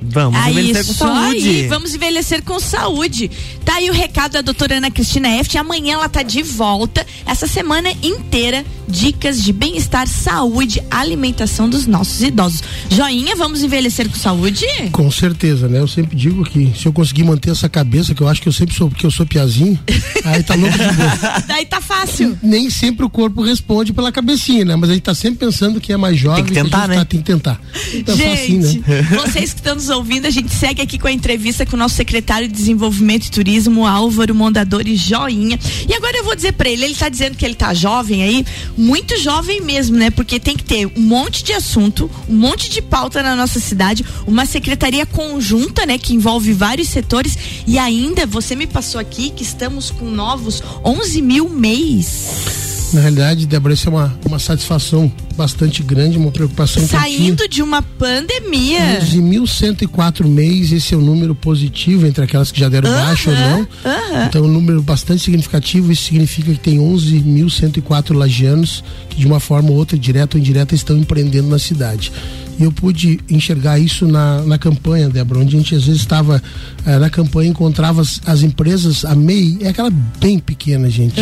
Vamos 0.00 0.38
Ah, 0.40 0.50
envelhecer 0.50 0.84
com 0.84 0.90
isso 0.92 0.98
saúde. 0.98 1.48
aí, 1.48 1.66
vamos 1.66 1.94
envelhecer 1.94 2.42
com 2.42 2.60
saúde. 2.60 3.30
Tá 3.64 3.74
aí 3.74 3.90
o 3.90 3.92
recado 3.92 4.32
da 4.32 4.40
doutora 4.40 4.76
Ana 4.78 4.90
Cristina 4.90 5.28
Eft. 5.38 5.56
Amanhã 5.58 5.94
ela 5.94 6.08
tá 6.08 6.22
de 6.22 6.42
volta. 6.42 7.04
Essa 7.26 7.46
semana 7.46 7.90
inteira, 8.02 8.64
dicas 8.86 9.42
de 9.42 9.52
bem-estar, 9.52 10.06
saúde, 10.06 10.82
alimentação 10.90 11.68
dos 11.68 11.86
nossos 11.86 12.22
idosos. 12.22 12.62
Joinha, 12.88 13.34
vamos 13.36 13.62
envelhecer 13.62 14.08
com 14.08 14.16
saúde? 14.16 14.64
Com 14.92 15.10
certeza, 15.10 15.68
né? 15.68 15.80
Eu 15.80 15.88
sempre 15.88 16.16
digo 16.16 16.44
que 16.44 16.72
se 16.78 16.86
eu 16.86 16.92
conseguir 16.92 17.24
manter 17.24 17.50
essa 17.50 17.68
cabeça, 17.68 18.14
que 18.14 18.22
eu 18.22 18.28
acho 18.28 18.40
que 18.40 18.48
eu 18.48 18.52
sempre 18.52 18.74
sou, 18.76 18.88
porque 18.88 19.04
eu 19.04 19.10
sou 19.10 19.26
piazinho, 19.26 19.78
aí 20.24 20.42
tá 20.42 20.54
louco 20.54 20.78
de 20.78 20.84
boa. 20.92 21.40
Daí 21.46 21.66
tá 21.66 21.80
fácil. 21.80 22.38
Nem 22.42 22.70
sempre 22.70 23.04
o 23.04 23.10
corpo 23.10 23.42
responde 23.42 23.92
pela 23.92 24.10
cabecinha, 24.12 24.64
né? 24.64 24.76
Mas 24.76 24.90
a 24.90 24.94
gente 24.94 25.02
tá 25.02 25.14
sempre 25.14 25.40
pensando 25.44 25.80
que 25.80 25.92
é 25.92 25.96
mais 25.96 26.16
jovem. 26.18 26.44
Tem 26.44 26.54
que 26.54 26.62
tentar, 26.62 26.78
a 26.78 26.80
gente 26.86 26.90
né? 26.90 26.96
Tá, 26.98 27.04
tem 27.04 27.20
que 27.20 27.26
tentar. 27.26 27.60
Então, 27.94 28.16
só 28.16 28.32
assim, 28.32 28.62
Gente, 28.62 28.88
né? 28.88 29.02
vocês 29.02 29.52
que 29.52 29.58
estão 29.60 29.74
nos 29.74 29.87
ouvindo, 29.88 30.26
a 30.26 30.30
gente 30.30 30.54
segue 30.54 30.82
aqui 30.82 30.98
com 30.98 31.06
a 31.06 31.12
entrevista 31.12 31.64
com 31.66 31.76
o 31.76 31.78
nosso 31.78 31.94
secretário 31.94 32.48
de 32.48 32.54
Desenvolvimento 32.54 33.26
e 33.26 33.30
Turismo, 33.30 33.86
Álvaro 33.86 34.34
Mondadori 34.34 34.96
Joinha. 34.96 35.58
E 35.88 35.94
agora 35.94 36.16
eu 36.16 36.24
vou 36.24 36.34
dizer 36.34 36.52
pra 36.52 36.68
ele, 36.68 36.84
ele 36.84 36.94
tá 36.94 37.08
dizendo 37.08 37.36
que 37.36 37.44
ele 37.44 37.54
tá 37.54 37.72
jovem 37.74 38.22
aí, 38.22 38.46
muito 38.76 39.16
jovem 39.18 39.60
mesmo, 39.60 39.96
né? 39.96 40.10
Porque 40.10 40.40
tem 40.40 40.56
que 40.56 40.64
ter 40.64 40.86
um 40.86 41.00
monte 41.00 41.42
de 41.42 41.52
assunto, 41.52 42.10
um 42.28 42.36
monte 42.36 42.70
de 42.70 42.80
pauta 42.82 43.22
na 43.22 43.34
nossa 43.34 43.60
cidade, 43.60 44.04
uma 44.26 44.46
secretaria 44.46 45.06
conjunta, 45.06 45.84
né, 45.86 45.98
que 45.98 46.14
envolve 46.14 46.52
vários 46.52 46.88
setores 46.88 47.36
e 47.66 47.78
ainda 47.78 48.26
você 48.26 48.54
me 48.54 48.66
passou 48.66 49.00
aqui 49.00 49.30
que 49.30 49.42
estamos 49.42 49.90
com 49.90 50.10
novos 50.10 50.62
11 50.84 51.22
mil 51.22 51.48
mês. 51.48 52.77
Na 52.92 53.00
realidade, 53.00 53.46
Débora, 53.46 53.74
isso 53.74 53.88
é 53.88 53.92
uma, 53.92 54.18
uma 54.24 54.38
satisfação 54.38 55.12
bastante 55.36 55.82
grande, 55.82 56.16
uma 56.16 56.30
preocupação. 56.30 56.86
Saindo 56.86 57.46
de 57.46 57.62
uma 57.62 57.82
pandemia. 57.82 59.00
11.104 59.00 60.26
mês, 60.26 60.72
esse 60.72 60.94
é 60.94 60.96
o 60.96 61.00
número 61.00 61.34
positivo 61.34 62.06
entre 62.06 62.24
aquelas 62.24 62.50
que 62.50 62.58
já 62.58 62.68
deram 62.68 62.90
baixo 62.90 63.30
ou 63.30 63.36
não. 63.36 63.68
aham. 63.84 64.24
Então, 64.26 64.44
é 64.44 64.46
um 64.46 64.50
número 64.50 64.82
bastante 64.82 65.22
significativo. 65.22 65.92
Isso 65.92 66.04
significa 66.04 66.52
que 66.52 66.58
tem 66.60 66.78
11.104 66.78 68.14
lagianos 68.16 68.82
que, 69.10 69.16
de 69.18 69.26
uma 69.26 69.38
forma 69.38 69.70
ou 69.70 69.76
outra, 69.76 69.98
direta 69.98 70.36
ou 70.36 70.40
indireta, 70.40 70.74
estão 70.74 70.96
empreendendo 70.96 71.48
na 71.48 71.58
cidade. 71.58 72.10
E 72.58 72.64
eu 72.64 72.72
pude 72.72 73.20
enxergar 73.30 73.78
isso 73.78 74.06
na, 74.06 74.42
na 74.42 74.58
campanha, 74.58 75.08
Débora, 75.08 75.40
onde 75.40 75.54
a 75.54 75.58
gente 75.58 75.74
às 75.74 75.84
vezes 75.84 76.00
estava 76.00 76.42
eh, 76.84 76.98
na 76.98 77.08
campanha, 77.08 77.50
encontrava 77.50 78.00
as, 78.00 78.20
as 78.26 78.42
empresas, 78.42 79.04
a 79.04 79.14
MEI, 79.14 79.58
é 79.62 79.68
aquela 79.68 79.90
bem 80.20 80.38
pequena, 80.38 80.90
gente. 80.90 81.20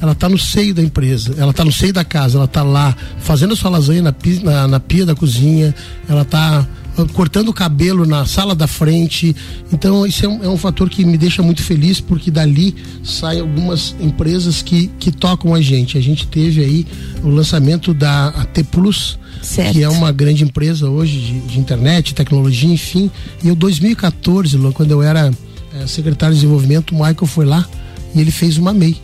Ela 0.00 0.12
está 0.12 0.28
no 0.28 0.38
seio 0.38 0.74
da 0.74 0.82
empresa, 0.82 1.34
ela 1.36 1.50
está 1.50 1.64
no 1.64 1.72
seio 1.72 1.92
da 1.92 2.04
casa, 2.04 2.38
ela 2.38 2.46
está 2.46 2.62
lá 2.62 2.96
fazendo 3.18 3.52
a 3.52 3.56
sua 3.56 3.70
lasanha 3.70 4.02
na, 4.02 4.14
na, 4.42 4.68
na 4.68 4.80
pia 4.80 5.04
da 5.04 5.14
cozinha, 5.14 5.74
ela 6.08 6.22
está 6.22 6.66
cortando 7.06 7.48
o 7.48 7.52
cabelo 7.52 8.04
na 8.06 8.24
sala 8.26 8.54
da 8.54 8.66
frente. 8.66 9.34
Então, 9.72 10.06
isso 10.06 10.24
é 10.24 10.28
um, 10.28 10.44
é 10.44 10.48
um 10.48 10.56
fator 10.56 10.88
que 10.90 11.04
me 11.04 11.16
deixa 11.18 11.42
muito 11.42 11.62
feliz, 11.62 12.00
porque 12.00 12.30
dali 12.30 12.74
saem 13.04 13.40
algumas 13.40 13.94
empresas 14.00 14.62
que, 14.62 14.88
que 14.98 15.10
tocam 15.12 15.54
a 15.54 15.60
gente. 15.60 15.96
A 15.96 16.00
gente 16.00 16.26
teve 16.26 16.62
aí 16.62 16.86
o 17.22 17.28
lançamento 17.28 17.92
da 17.94 18.28
AT 18.28 18.62
Plus, 18.70 19.18
Certo. 19.42 19.72
que 19.72 19.82
é 19.82 19.88
uma 19.88 20.10
grande 20.10 20.42
empresa 20.44 20.88
hoje 20.90 21.18
de, 21.20 21.40
de 21.40 21.58
internet, 21.60 22.14
tecnologia, 22.14 22.68
enfim. 22.72 23.10
E 23.42 23.48
em 23.48 23.54
2014, 23.54 24.56
Luan, 24.56 24.72
quando 24.72 24.90
eu 24.90 25.02
era 25.02 25.30
eh, 25.74 25.86
secretário 25.86 26.34
de 26.34 26.40
desenvolvimento, 26.40 26.90
o 26.92 26.94
Michael 26.94 27.26
foi 27.26 27.46
lá 27.46 27.66
e 28.14 28.20
ele 28.20 28.30
fez 28.30 28.56
uma 28.58 28.72
MEI. 28.72 28.96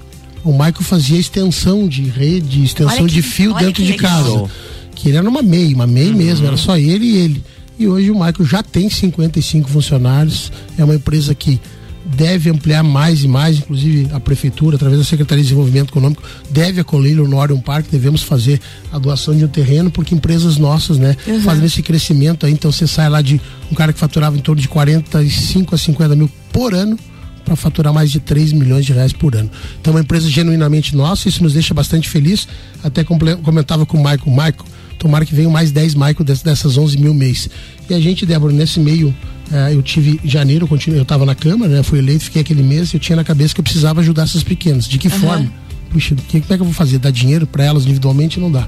O 0.43 0.51
Michael 0.53 0.83
fazia 0.83 1.19
extensão 1.19 1.89
de 1.89 2.03
rede, 2.03 2.65
extensão 2.65 3.07
que- 3.07 3.13
de 3.15 3.23
fio 3.23 3.55
dentro 3.55 3.83
de 3.83 3.93
legal. 3.93 4.25
casa. 4.43 4.51
Que 4.95 5.09
ele 5.09 5.17
era 5.19 5.29
uma 5.29 5.43
MEI, 5.43 5.73
uma 5.75 5.87
MEI 5.87 6.13
mesmo, 6.13 6.47
era 6.47 6.57
só 6.57 6.77
ele 6.77 7.05
e 7.07 7.17
ele. 7.17 7.45
E 7.79 7.89
hoje 7.89 8.11
o 8.11 8.15
Michael 8.15 8.45
já 8.45 8.63
tem 8.63 8.89
55 8.89 9.69
funcionários, 9.69 10.53
é 10.79 10.85
uma 10.85 10.95
empresa 10.95 11.35
que 11.35 11.61
deve 12.05 12.51
ampliar 12.51 12.83
mais 12.83 13.25
e 13.25 13.29
mais, 13.29 13.59
inclusive 13.59 14.09
a 14.13 14.21
prefeitura, 14.21 14.77
através 14.77 14.99
da 14.99 15.05
Secretaria 15.05 15.43
de 15.43 15.49
Desenvolvimento 15.49 15.89
Econômico, 15.89 16.23
deve 16.51 16.81
acolhê-lo 16.81 17.27
no 17.27 17.39
Orion 17.39 17.61
Park, 17.61 17.87
devemos 17.91 18.23
fazer 18.23 18.61
a 18.93 18.99
doação 18.99 19.37
de 19.37 19.45
um 19.45 19.49
terreno, 19.49 19.91
porque 19.91 20.15
empresas 20.15 20.57
nossas, 20.57 20.99
né, 20.99 21.17
fazem 21.43 21.65
esse 21.65 21.83
crescimento 21.83 22.47
aí, 22.47 22.53
então 22.53 22.71
você 22.71 22.87
sai 22.87 23.09
lá 23.09 23.23
de 23.23 23.41
um 23.73 23.75
cara 23.75 23.93
que 23.93 23.99
faturava 23.99 24.37
em 24.37 24.41
torno 24.41 24.61
de 24.61 24.69
45 24.69 25.75
a 25.75 25.79
50 25.79 26.15
mil 26.15 26.31
por 26.53 26.75
ano, 26.75 26.99
para 27.45 27.57
faturar 27.57 27.93
mais 27.93 28.11
de 28.11 28.21
3 28.21 28.53
milhões 28.53 28.87
de 28.87 28.93
reais 28.95 29.13
por 29.13 29.37
ano. 29.37 29.51
Então, 29.79 29.93
é 29.93 29.97
uma 29.97 30.01
empresa 30.01 30.29
genuinamente 30.31 30.97
nossa, 30.97 31.29
isso 31.29 31.43
nos 31.43 31.53
deixa 31.53 31.75
bastante 31.75 32.09
feliz. 32.09 32.49
Até 32.83 33.05
comentava 33.05 33.85
com 33.85 33.99
o 33.99 34.01
Michael, 34.01 34.23
Michael, 34.27 34.65
tomara 34.99 35.25
que 35.25 35.35
venham 35.35 35.51
mais 35.51 35.71
10 35.73 35.95
Michael 35.95 36.25
des- 36.25 36.43
dessas 36.43 36.77
11 36.79 36.97
mil 36.99 37.13
mês. 37.15 37.49
E 37.89 37.95
a 37.95 38.01
gente, 38.01 38.25
Débora, 38.25 38.53
nesse 38.53 38.81
meio, 38.81 39.15
eh, 39.53 39.75
eu 39.75 39.83
tive 39.83 40.19
janeiro, 40.25 40.69
eu 40.89 41.03
estava 41.03 41.27
na 41.27 41.35
Câmara, 41.35 41.71
né, 41.77 41.83
fui 41.83 41.99
eleito, 41.99 42.25
fiquei 42.25 42.43
aquele 42.43 42.63
mês, 42.63 42.93
eu 42.95 43.01
tinha 43.01 43.17
na 43.17 43.25
cabeça 43.25 43.55
que 43.55 43.61
eu 43.61 43.65
precisava 43.65 44.01
ajudar 44.01 44.23
essas 44.23 44.43
pequenas. 44.43 44.87
De 44.87 44.99
que 44.99 45.09
forma? 45.09 45.51
Puxa, 45.91 46.15
que, 46.15 46.41
como 46.41 46.53
é 46.53 46.57
que 46.57 46.63
eu 46.63 46.67
vou 46.67 46.75
fazer? 46.75 46.99
Dar 46.99 47.11
dinheiro 47.13 47.47
para 47.47 47.65
elas 47.65 47.85
individualmente? 47.85 48.41
Não 48.41 48.51
dá. 48.51 48.67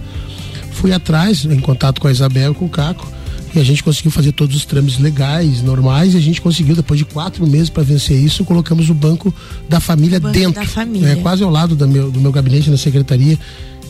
Fui 0.72 0.92
atrás, 0.92 1.44
em 1.44 1.58
contato 1.58 2.00
com 2.00 2.06
a 2.08 2.10
Isabel 2.12 2.52
e 2.52 2.54
com 2.54 2.66
o 2.66 2.68
Caco, 2.68 3.10
e 3.54 3.58
a 3.58 3.64
gente 3.64 3.82
conseguiu 3.82 4.10
fazer 4.10 4.32
todos 4.32 4.54
os 4.54 4.66
trâmites 4.66 4.98
legais, 5.00 5.62
normais, 5.62 6.12
e 6.12 6.18
a 6.18 6.20
gente 6.20 6.42
conseguiu, 6.42 6.76
depois 6.76 6.98
de 6.98 7.06
quatro 7.06 7.46
meses 7.46 7.70
para 7.70 7.82
vencer 7.82 8.22
isso, 8.22 8.44
colocamos 8.44 8.90
o 8.90 8.94
banco 8.94 9.34
da 9.68 9.80
família 9.80 10.20
Banco 10.20 10.34
dentro. 10.34 10.60
da 10.60 10.66
família. 10.66 11.08
É, 11.08 11.16
quase 11.16 11.42
ao 11.42 11.48
lado 11.50 11.74
do 11.74 11.88
meu, 11.88 12.10
do 12.10 12.20
meu 12.20 12.30
gabinete 12.30 12.68
na 12.70 12.76
secretaria. 12.76 13.38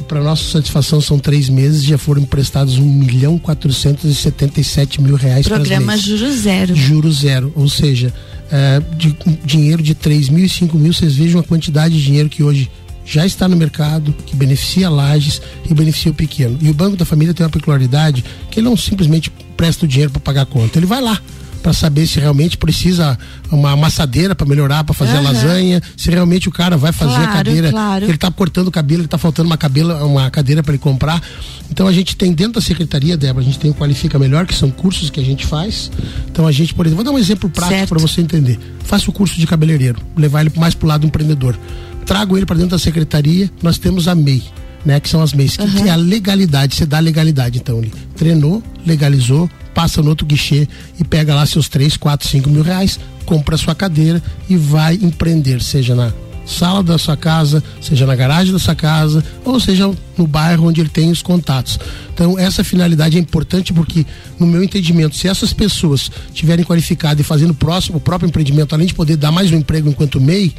E 0.01 0.05
para 0.05 0.23
nossa 0.23 0.45
satisfação 0.51 1.01
são 1.01 1.19
três 1.19 1.49
meses 1.49 1.83
já 1.83 1.99
foram 1.99 2.23
emprestados 2.23 2.79
um 2.79 2.85
milhão 2.85 3.39
quatrocentos 3.39 4.05
e 4.11 4.15
setenta 4.15 4.61
e 4.61 4.65
sete 4.65 5.01
mil 5.01 5.17
reais 5.17 5.47
para 5.47 5.57
Programa 5.57 5.97
Juro 5.97 6.33
Zero. 6.33 6.75
Juro 6.75 7.13
zero, 7.13 7.53
ou 7.55 7.69
seja, 7.69 8.13
é, 8.51 8.81
de, 8.97 9.17
um 9.27 9.37
dinheiro 9.45 9.83
de 9.83 9.95
3 9.95 10.29
mil 10.29 10.45
e 10.45 10.49
5 10.49 10.77
mil, 10.79 10.93
vocês 10.93 11.15
vejam 11.15 11.41
a 11.41 11.45
quantidade 11.45 11.97
de 11.97 12.05
dinheiro 12.05 12.29
que 12.29 12.43
hoje 12.43 12.71
já 13.05 13.25
está 13.25 13.49
no 13.49 13.57
mercado, 13.57 14.15
que 14.25 14.35
beneficia 14.35 14.91
lajes 14.91 15.41
e 15.69 15.75
beneficia 15.75 16.11
o 16.11 16.15
pequeno. 16.15 16.59
E 16.61 16.69
o 16.69 16.75
Banco 16.75 16.97
da 16.97 17.05
Família 17.05 17.33
tem 17.33 17.45
uma 17.45 17.51
peculiaridade 17.51 18.25
que 18.51 18.61
ele 18.61 18.69
não 18.69 18.77
simplesmente 18.77 19.33
presta 19.57 19.85
o 19.85 19.89
dinheiro 19.89 20.11
para 20.11 20.21
pagar 20.21 20.43
a 20.43 20.47
conta, 20.47 20.79
ele 20.79 20.87
vai 20.87 21.01
lá 21.01 21.21
para 21.67 21.73
saber 21.73 22.07
se 22.07 22.21
realmente 22.21 22.57
precisa 22.57 23.19
uma 23.51 23.73
amassadeira 23.73 24.37
para 24.37 24.47
melhorar, 24.47 24.85
para 24.85 24.95
fazer 24.95 25.17
a 25.17 25.21
Aham. 25.21 25.33
lasanha, 25.33 25.83
se 25.97 26.09
realmente 26.09 26.49
o 26.49 26.53
cara 26.53 26.77
vai 26.77 26.93
fazer 26.93 27.17
a 27.17 27.17
Claro, 27.27 27.33
cadeira, 27.33 27.71
claro. 27.73 28.05
ele 28.05 28.15
está 28.15 28.31
cortando 28.31 28.69
o 28.69 28.71
cabelo, 28.71 29.01
ele 29.01 29.07
está 29.07 29.19
faltando 29.19 29.49
uma, 29.49 29.57
cabelo, 29.57 29.93
uma 30.07 30.31
cadeira 30.31 30.63
para 30.63 30.75
ele 30.75 30.79
comprar. 30.79 31.21
Então 31.69 31.89
a 31.89 31.93
gente 31.93 32.15
tem 32.15 32.33
dentro 32.33 32.53
da 32.53 32.61
secretaria, 32.61 33.17
Débora, 33.17 33.43
a 33.43 33.45
gente 33.45 33.59
tem 33.59 33.69
o 33.73 33.75
Qualifica 33.75 34.17
Melhor, 34.17 34.47
que 34.47 34.55
são 34.55 34.71
cursos 34.71 35.11
que 35.11 35.19
a 35.19 35.25
gente 35.25 35.45
faz. 35.45 35.91
Então 36.31 36.47
a 36.47 36.53
gente, 36.53 36.73
por 36.73 36.87
exemplo, 36.87 37.03
vou 37.03 37.13
dar 37.13 37.19
um 37.19 37.21
exemplo 37.21 37.51
prático 37.51 37.89
para 37.89 37.99
você 37.99 38.21
entender. 38.21 38.61
Faça 38.85 39.11
o 39.11 39.13
curso 39.13 39.35
de 39.37 39.45
cabeleireiro, 39.45 40.01
levar 40.17 40.43
ele 40.43 40.53
mais 40.55 40.73
pro 40.73 40.87
lado 40.87 41.01
do 41.01 41.09
empreendedor. 41.09 41.59
Trago 42.05 42.37
ele 42.37 42.47
para 42.47 42.55
dentro 42.55 42.71
da 42.71 42.79
secretaria, 42.79 43.51
nós 43.61 43.77
temos 43.77 44.07
a 44.07 44.15
MEI. 44.15 44.41
Né, 44.85 45.01
que 45.01 45.09
são 45.09 45.21
as 45.21 45.33
MEIs, 45.33 45.57
que, 45.57 45.69
que 45.69 45.89
é 45.89 45.91
a 45.91 45.97
legalidade, 45.97 46.77
você 46.77 46.87
dá 46.87 46.99
a 46.99 47.01
legalidade. 47.01 47.59
Então, 47.59 47.79
ele 47.79 47.93
treinou, 48.15 48.63
legalizou, 48.87 49.51
passa 49.77 50.03
no 50.03 50.09
outro 50.09 50.25
guichê 50.25 50.67
e 50.99 51.05
pega 51.05 51.35
lá 51.35 51.45
seus 51.45 51.69
3, 51.69 51.99
4, 51.99 52.27
5 52.27 52.49
mil 52.49 52.63
reais, 52.63 52.99
compra 53.27 53.59
sua 53.59 53.75
cadeira 53.75 54.23
e 54.49 54.57
vai 54.57 54.95
empreender, 54.95 55.63
seja 55.63 55.95
na 55.95 56.15
sala 56.47 56.83
da 56.83 56.97
sua 56.97 57.15
casa, 57.15 57.63
seja 57.83 58.07
na 58.07 58.17
garagem 58.17 58.55
da 58.55 58.59
sua 58.59 58.75
casa, 58.75 59.23
ou 59.45 59.61
seja 59.61 59.93
no 60.17 60.27
bairro 60.27 60.67
onde 60.67 60.81
ele 60.81 60.89
tem 60.89 61.11
os 61.11 61.21
contatos. 61.21 61.79
Então, 62.15 62.39
essa 62.39 62.65
finalidade 62.65 63.19
é 63.19 63.21
importante 63.21 63.71
porque, 63.71 64.07
no 64.41 64.47
meu 64.47 64.65
entendimento, 64.65 65.15
se 65.15 65.29
essas 65.29 65.53
pessoas 65.53 66.11
tiverem 66.33 66.65
qualificado 66.65 67.21
e 67.21 67.25
fazendo 67.25 67.51
o 67.51 67.55
próximo, 67.55 67.99
o 67.99 68.01
próprio 68.01 68.29
empreendimento, 68.29 68.75
além 68.75 68.87
de 68.87 68.95
poder 68.95 69.17
dar 69.17 69.31
mais 69.31 69.53
um 69.53 69.57
emprego 69.57 69.91
enquanto 69.91 70.19
MEI, 70.19 70.55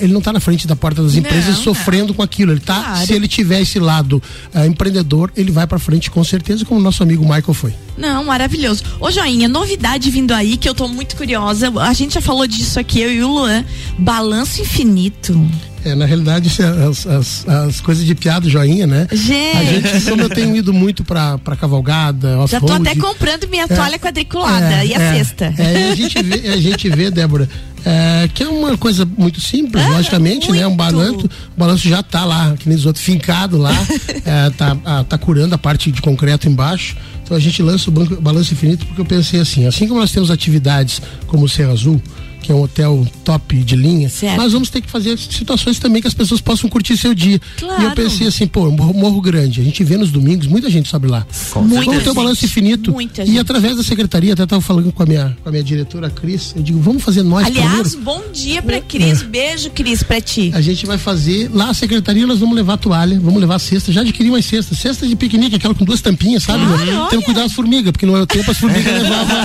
ele 0.00 0.12
não 0.12 0.18
está 0.20 0.32
na 0.32 0.40
frente 0.40 0.66
da 0.66 0.76
porta 0.76 1.02
das 1.02 1.14
empresas 1.16 1.56
Não, 1.56 1.62
sofrendo 1.62 2.14
com 2.14 2.22
aquilo. 2.22 2.52
Ele 2.52 2.60
tá, 2.60 2.82
Claro. 2.82 3.06
se 3.06 3.12
ele 3.12 3.26
tiver 3.26 3.60
esse 3.60 3.78
lado 3.78 4.22
eh, 4.54 4.66
empreendedor, 4.66 5.32
ele 5.36 5.50
vai 5.50 5.66
para 5.66 5.78
frente 5.78 6.10
com 6.10 6.22
certeza, 6.22 6.64
como 6.64 6.78
o 6.80 6.82
nosso 6.82 7.02
amigo 7.02 7.22
Michael 7.24 7.54
foi. 7.54 7.74
Não, 7.96 8.24
maravilhoso. 8.24 8.82
Ô, 9.00 9.10
Joinha, 9.10 9.48
novidade 9.48 10.10
vindo 10.10 10.32
aí 10.32 10.56
que 10.56 10.68
eu 10.68 10.74
tô 10.74 10.88
muito 10.88 11.16
curiosa. 11.16 11.70
A 11.80 11.92
gente 11.92 12.14
já 12.14 12.20
falou 12.20 12.46
disso 12.46 12.78
aqui, 12.78 13.00
eu 13.00 13.12
e 13.12 13.22
o 13.22 13.28
Luan. 13.28 13.64
Balanço 13.98 14.60
infinito. 14.62 15.38
É, 15.84 15.96
na 15.96 16.06
realidade, 16.06 16.48
é 16.62 16.86
as, 16.86 17.04
as, 17.06 17.48
as 17.48 17.80
coisas 17.80 18.04
de 18.04 18.14
piada, 18.14 18.48
joinha, 18.48 18.86
né? 18.86 19.08
Gente. 19.12 19.56
A 19.56 19.64
gente, 19.64 20.00
como 20.08 20.22
eu 20.22 20.28
tenho 20.28 20.54
ido 20.56 20.72
muito 20.72 21.02
pra, 21.02 21.38
pra 21.38 21.56
cavalgada, 21.56 22.36
Já 22.46 22.60
tô 22.60 22.72
até 22.72 22.94
comprando 22.94 23.48
minha 23.48 23.64
É. 23.64 23.66
toalha 23.66 23.98
quadriculada 23.98 24.74
É, 24.76 24.86
e 24.86 24.94
a 24.94 25.00
é, 25.00 25.14
cesta. 25.18 25.52
É, 25.58 25.90
a 25.90 25.94
gente 25.96 26.22
vê, 26.22 26.48
a 26.48 26.56
gente 26.56 26.88
vê 26.88 27.10
Débora, 27.10 27.48
é, 27.84 28.28
que 28.32 28.42
é 28.42 28.48
uma 28.48 28.76
coisa 28.76 29.04
muito 29.04 29.40
simples, 29.40 29.84
logicamente, 29.86 30.50
né? 30.52 30.66
Um 30.66 30.76
balanço, 30.76 31.26
o 31.26 31.58
balanço 31.58 31.88
já 31.88 32.02
tá 32.02 32.24
lá, 32.24 32.54
que 32.56 32.68
nem 32.68 32.76
os 32.76 32.86
outros, 32.86 33.04
fincado 33.04 33.58
lá, 33.58 33.72
é, 34.24 34.50
tá, 34.50 34.76
ah, 34.84 35.04
tá 35.04 35.18
curando 35.18 35.54
a 35.54 35.58
parte 35.58 35.90
de 35.90 36.00
concreto 36.00 36.48
embaixo. 36.48 36.96
Então 37.24 37.36
a 37.36 37.40
gente 37.40 37.62
lança 37.62 37.90
o 37.90 37.92
banco, 37.92 38.20
balanço 38.20 38.52
infinito 38.52 38.86
porque 38.86 39.00
eu 39.00 39.04
pensei 39.04 39.40
assim, 39.40 39.66
assim 39.66 39.88
como 39.88 40.00
nós 40.00 40.12
temos 40.12 40.30
atividades 40.30 41.00
como 41.26 41.44
o 41.44 41.48
Serra 41.48 41.72
Azul, 41.72 42.00
que 42.42 42.50
é 42.52 42.54
um 42.54 42.62
hotel 42.62 43.06
top 43.24 43.56
de 43.56 43.76
linha, 43.76 44.10
nós 44.36 44.52
vamos 44.52 44.68
ter 44.68 44.80
que 44.80 44.90
fazer 44.90 45.16
situações 45.18 45.78
também 45.78 46.02
que 46.02 46.08
as 46.08 46.14
pessoas 46.14 46.40
possam 46.40 46.68
curtir 46.68 46.96
seu 46.96 47.14
dia. 47.14 47.40
Claro. 47.58 47.82
E 47.82 47.84
eu 47.86 47.90
pensei 47.92 48.26
assim, 48.26 48.46
pô, 48.46 48.70
Morro, 48.70 48.92
Morro 48.94 49.20
Grande, 49.20 49.60
a 49.60 49.64
gente 49.64 49.82
vê 49.84 49.96
nos 49.96 50.10
domingos, 50.10 50.46
muita 50.46 50.68
gente 50.68 50.88
sobe 50.88 51.06
lá. 51.06 51.26
Muita 51.56 51.84
vamos 51.84 52.02
ter 52.02 52.10
o 52.10 52.14
balanço 52.14 52.44
infinito. 52.44 52.90
muita 52.92 53.22
e 53.22 53.26
gente. 53.26 53.38
através 53.38 53.76
da 53.76 53.82
secretaria, 53.82 54.32
até 54.32 54.42
estava 54.42 54.60
falando 54.60 54.92
com 54.92 55.02
a 55.02 55.06
minha, 55.06 55.36
com 55.42 55.48
a 55.48 55.52
minha 55.52 55.62
diretora 55.64 56.10
Cris, 56.10 56.52
eu 56.56 56.62
digo, 56.62 56.80
vamos 56.80 57.02
fazer 57.02 57.22
nós 57.22 57.46
Aliás, 57.46 57.94
primeiro. 57.94 58.00
bom 58.00 58.22
dia 58.32 58.62
pra 58.62 58.80
Cris. 58.80 59.22
Beijo, 59.22 59.70
Cris, 59.70 60.02
pra 60.02 60.20
ti. 60.20 60.50
A 60.54 60.60
gente 60.60 60.84
vai 60.86 60.98
fazer 60.98 61.50
lá 61.52 61.70
a 61.70 61.74
secretaria, 61.74 62.26
nós 62.26 62.38
vamos 62.40 62.56
levar 62.56 62.76
toalha, 62.76 63.18
vamos 63.20 63.40
levar 63.40 63.58
cesta. 63.58 63.92
Já 63.92 64.00
adquiri 64.00 64.28
umas 64.28 64.44
cestas, 64.44 64.78
cesta 64.78 65.06
de 65.06 65.14
piquenique, 65.16 65.56
aquela 65.56 65.74
com 65.74 65.84
duas 65.84 66.00
tampinhas, 66.00 66.42
sabe? 66.42 66.64
Claro, 66.64 66.78
Tem 66.84 66.86
que 67.08 67.16
olha. 67.16 67.22
cuidar 67.22 67.42
das 67.42 67.52
formigas, 67.52 67.92
porque 67.92 68.06
no 68.06 68.12
meu 68.12 68.26
tempo 68.26 68.50
as 68.50 68.58
formigas 68.58 68.92
levavam. 69.02 69.36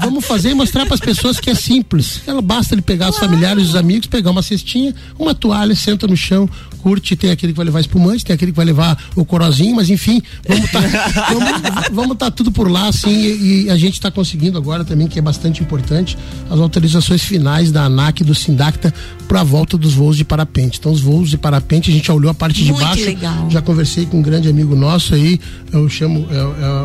Vamos 0.02 0.24
fazer 0.24 0.50
e 0.50 0.54
mostrar 0.54 0.84
para 0.86 0.94
as 0.94 1.00
pessoas 1.00 1.38
que 1.38 1.50
é 1.50 1.54
simples. 1.54 2.20
Ela 2.30 2.42
basta 2.42 2.74
ele 2.74 2.82
pegar 2.82 3.10
os 3.10 3.18
familiares, 3.18 3.68
os 3.68 3.74
amigos, 3.76 4.06
pegar 4.06 4.30
uma 4.30 4.42
cestinha, 4.42 4.94
uma 5.18 5.34
toalha, 5.34 5.74
senta 5.74 6.06
no 6.06 6.16
chão, 6.16 6.48
curte. 6.82 7.16
Tem 7.16 7.30
aquele 7.30 7.52
que 7.52 7.56
vai 7.56 7.66
levar 7.66 7.80
espumante, 7.80 8.24
tem 8.24 8.34
aquele 8.34 8.52
que 8.52 8.56
vai 8.56 8.64
levar 8.66 8.96
o 9.16 9.24
corozinho, 9.24 9.76
mas 9.76 9.90
enfim, 9.90 10.22
vamos 10.48 10.70
tá, 10.70 10.80
vamos, 11.32 11.88
vamos 11.92 12.16
tá 12.16 12.30
tudo 12.30 12.50
por 12.52 12.70
lá, 12.70 12.88
assim, 12.88 13.10
e, 13.10 13.64
e 13.64 13.70
a 13.70 13.76
gente 13.76 13.94
está 13.94 14.10
conseguindo 14.10 14.56
agora 14.58 14.84
também, 14.84 15.06
que 15.08 15.18
é 15.18 15.22
bastante 15.22 15.62
importante, 15.62 16.16
as 16.48 16.58
autorizações 16.58 17.22
finais 17.22 17.70
da 17.72 17.84
ANAC 17.84 18.20
e 18.20 18.24
do 18.24 18.34
Sindacta 18.34 18.92
para 19.28 19.40
a 19.40 19.44
volta 19.44 19.76
dos 19.76 19.94
voos 19.94 20.16
de 20.16 20.24
parapente. 20.24 20.78
Então, 20.78 20.90
os 20.92 21.00
voos 21.00 21.30
de 21.30 21.38
parapente, 21.38 21.90
a 21.90 21.92
gente 21.92 22.06
já 22.06 22.14
olhou 22.14 22.30
a 22.30 22.34
parte 22.34 22.62
de 22.64 22.70
Muito 22.72 22.84
baixo. 22.84 23.04
legal. 23.04 23.48
Já 23.50 23.60
conversei 23.62 24.06
com 24.06 24.18
um 24.18 24.22
grande 24.22 24.48
amigo 24.48 24.74
nosso 24.74 25.14
aí, 25.14 25.38
eu 25.72 25.88
chamo 25.88 26.26
é, 26.30 26.36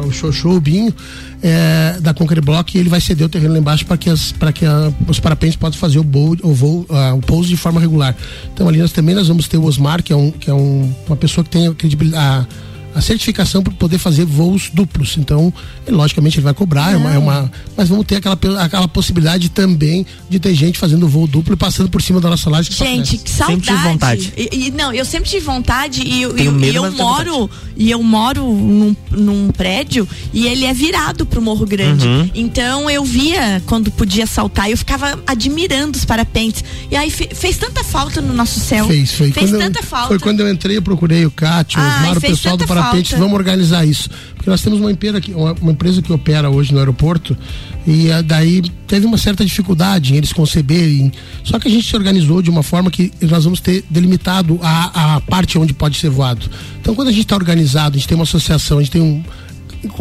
é, 0.04 0.06
o 0.08 0.12
Xoxô, 0.12 0.60
Binho, 0.60 0.94
é, 1.42 1.98
da 2.02 2.14
Conquer 2.14 2.42
Block, 2.42 2.76
e 2.76 2.80
ele 2.80 2.90
vai 2.90 3.00
ceder 3.02 3.26
o 3.26 3.30
terreno 3.30 3.54
lá 3.54 3.60
embaixo 3.60 3.86
para 3.86 3.98
que, 3.98 4.10
as, 4.10 4.34
que 4.54 4.66
a- 4.66 4.92
os 5.08 5.20
parapentes 5.20 5.35
possam 5.36 5.80
fazer 5.80 6.00
o, 6.00 6.04
voo, 6.04 6.36
o, 6.42 6.54
voo, 6.54 6.86
ah, 6.90 7.14
o 7.14 7.22
pouso 7.22 7.50
de 7.50 7.58
forma 7.58 7.80
regular. 7.80 8.16
Então, 8.54 8.68
ali 8.68 8.80
nós 8.80 8.92
também 8.92 9.16
nós 9.16 9.28
vamos 9.28 9.48
ter 9.48 9.58
o 9.58 9.64
Osmar, 9.64 10.02
que 10.02 10.14
é, 10.14 10.16
um, 10.16 10.32
que 10.32 10.50
é 10.50 10.54
um, 10.54 10.94
uma 11.08 11.16
pessoa 11.16 11.44
que 11.44 11.50
tem 11.50 11.68
a 11.68 11.74
credibilidade. 11.74 12.24
A, 12.24 12.75
a 12.96 13.02
certificação 13.02 13.62
para 13.62 13.74
poder 13.74 13.98
fazer 13.98 14.26
voos 14.26 14.70
duplos. 14.74 15.18
Então, 15.18 15.54
ele, 15.86 15.96
logicamente, 15.96 16.38
ele 16.38 16.44
vai 16.46 16.54
cobrar, 16.54 16.94
é 16.94 16.96
uma, 16.98 17.14
é 17.14 17.18
uma- 17.18 17.52
mas 17.78 17.90
vamos 17.90 18.06
ter 18.06 18.16
aquela, 18.16 18.38
aquela 18.64 18.88
possibilidade 18.88 19.50
também 19.50 20.06
de 20.30 20.40
ter 20.40 20.54
gente 20.56 20.80
fazendo 20.80 21.08
voo 21.08 21.28
duplo 21.28 21.54
e 21.54 21.58
passando 21.58 21.90
por 21.90 22.02
cima 22.02 22.22
da 22.22 22.30
nossa 22.30 22.50
laje. 22.50 22.70
que 22.70 22.76
só 22.76 22.86
Gente, 22.86 23.18
que 23.18 23.30
saudade. 23.30 24.34
E, 24.38 24.68
e 24.68 24.72
não, 24.72 24.94
eu 24.94 25.04
sempre 25.06 25.30
tive 25.30 25.46
vontade 25.46 26.02
e, 26.04 26.22
eu- 26.22 26.38
e- 26.38 26.50
medo, 26.50 26.66
e 26.66 26.76
eu 26.76 26.92
moro 26.94 27.50
e 27.78 27.92
eu 27.92 28.02
moro 28.02 28.42
num, 28.42 28.96
num 29.12 29.50
prédio 29.52 30.08
e 30.34 30.48
ele 30.48 30.64
é 30.66 30.74
virado 30.74 31.26
pro 31.26 31.42
Morro 31.42 31.66
Grande. 31.66 32.08
Uhum. 32.08 32.30
Então 32.34 32.90
eu 32.90 33.04
via 33.04 33.62
quando 33.66 33.92
podia 33.92 34.26
saltar, 34.26 34.70
eu 34.70 34.78
ficava 34.78 35.20
admirando 35.28 35.98
os 35.98 36.06
parapentes. 36.06 36.64
E 36.90 36.96
aí 36.96 37.10
fe- 37.12 37.30
fez 37.36 37.58
tanta 37.58 37.84
falta 37.84 38.22
no 38.22 38.34
nosso 38.34 38.60
céu. 38.60 38.88
Fez, 38.88 39.12
foi. 39.12 39.32
Fez 39.32 39.50
quando 39.50 39.60
tanta 39.60 39.80
eu, 39.80 39.84
falta. 39.84 40.08
Foi 40.08 40.20
quando 40.20 40.40
eu 40.40 40.50
entrei, 40.50 40.78
eu 40.78 40.82
procurei 40.82 41.26
o 41.26 41.32
Cátio, 41.32 41.80
o 41.82 41.84
Osmar, 41.86 42.18
o 42.18 42.22
fez 42.22 42.34
pessoal 42.38 42.56
do 42.56 42.66
Parapente, 42.66 42.85
falta. 42.92 43.18
vamos 43.18 43.34
organizar 43.34 43.86
isso. 43.86 44.10
Porque 44.36 44.50
nós 44.50 44.62
temos 44.62 44.80
uma 44.80 44.92
empresa 44.92 45.20
que, 45.22 45.34
uma, 45.34 45.72
empresa 45.72 46.02
que 46.02 46.12
opera 46.12 46.50
hoje 46.50 46.72
no 46.74 46.80
aeroporto 46.80 47.38
e 47.86 48.12
ah, 48.12 48.22
daí 48.22 48.62
teve 48.88 49.06
uma 49.06 49.18
certa 49.18 49.44
dificuldade 49.46 50.14
em 50.14 50.18
eles 50.18 50.34
conceberem. 50.34 51.12
Só 51.44 51.60
que 51.60 51.68
a 51.68 51.72
gente 51.72 51.88
se 51.88 51.96
organizou 51.96 52.42
de 52.42 52.50
uma 52.50 52.64
forma 52.64 52.92
que 52.92 53.12
nós 53.22 53.44
vamos 53.44 53.60
ter 53.60 53.84
delimitado 53.90 54.60
a, 54.62 55.16
a 55.16 55.22
parte 55.22 55.58
onde 55.58 55.74
pode 55.74 55.98
ser 55.98 56.10
voado. 56.10 56.50
Então 56.80 56.96
quando 56.96 57.10
a 57.10 57.12
gente 57.12 57.24
está 57.24 57.36
organizado, 57.36 57.96
a 57.96 57.98
gente 57.98 58.08
tem 58.08 58.16
uma 58.16 58.24
associação, 58.24 58.78
a 58.78 58.82
gente 58.82 58.92
tem 58.92 59.02
um. 59.02 59.24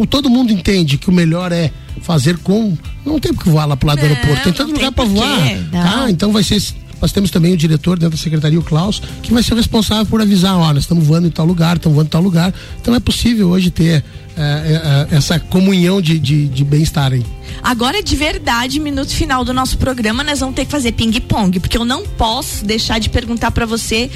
Todo 0.09 0.29
mundo 0.29 0.51
entende 0.51 0.97
que 0.97 1.09
o 1.09 1.13
melhor 1.13 1.51
é 1.51 1.71
fazer 2.01 2.37
com. 2.37 2.77
Não 3.05 3.19
tem 3.19 3.33
porque 3.33 3.49
voar 3.49 3.65
lá 3.65 3.77
pro 3.77 3.87
lado 3.87 3.99
do 3.99 4.05
aeroporto, 4.05 4.43
tem 4.43 4.53
tanto 4.53 4.73
lugar 4.73 4.91
para 4.91 5.05
voar. 5.05 5.39
Tá? 5.71 5.97
não. 5.97 6.09
Então 6.09 6.31
vai 6.31 6.43
ser. 6.43 6.61
Nós 7.01 7.11
temos 7.11 7.31
também 7.31 7.53
o 7.53 7.57
diretor 7.57 7.97
dentro 7.97 8.17
da 8.17 8.21
secretaria, 8.21 8.59
o 8.59 8.63
Klaus, 8.63 9.01
que 9.21 9.33
vai 9.33 9.43
ser 9.43 9.55
responsável 9.55 10.05
por 10.05 10.21
avisar, 10.21 10.57
ó, 10.57 10.73
nós 10.73 10.83
estamos 10.83 11.05
voando 11.05 11.27
em 11.27 11.31
tal 11.31 11.45
lugar, 11.45 11.77
estamos 11.77 11.95
voando 11.95 12.07
em 12.07 12.11
tal 12.11 12.21
lugar. 12.21 12.53
Então 12.81 12.95
é 12.95 12.99
possível 12.99 13.49
hoje 13.49 13.69
ter 13.69 13.95
eh, 13.95 14.03
eh, 14.37 15.07
eh, 15.11 15.15
essa 15.15 15.39
comunhão 15.39 16.01
de, 16.01 16.19
de, 16.19 16.47
de 16.47 16.63
bem-estar 16.63 17.13
aí. 17.13 17.25
Agora, 17.61 18.01
de 18.01 18.15
verdade, 18.15 18.79
minuto 18.79 19.11
final 19.11 19.45
do 19.45 19.53
nosso 19.53 19.77
programa, 19.77 20.23
nós 20.23 20.39
vamos 20.39 20.55
ter 20.55 20.65
que 20.65 20.71
fazer 20.71 20.91
ping-pong, 20.91 21.59
porque 21.59 21.77
eu 21.77 21.85
não 21.85 22.05
posso 22.05 22.65
deixar 22.65 22.99
de 22.99 23.09
perguntar 23.09 23.51
pra 23.51 23.65
você 23.65 24.09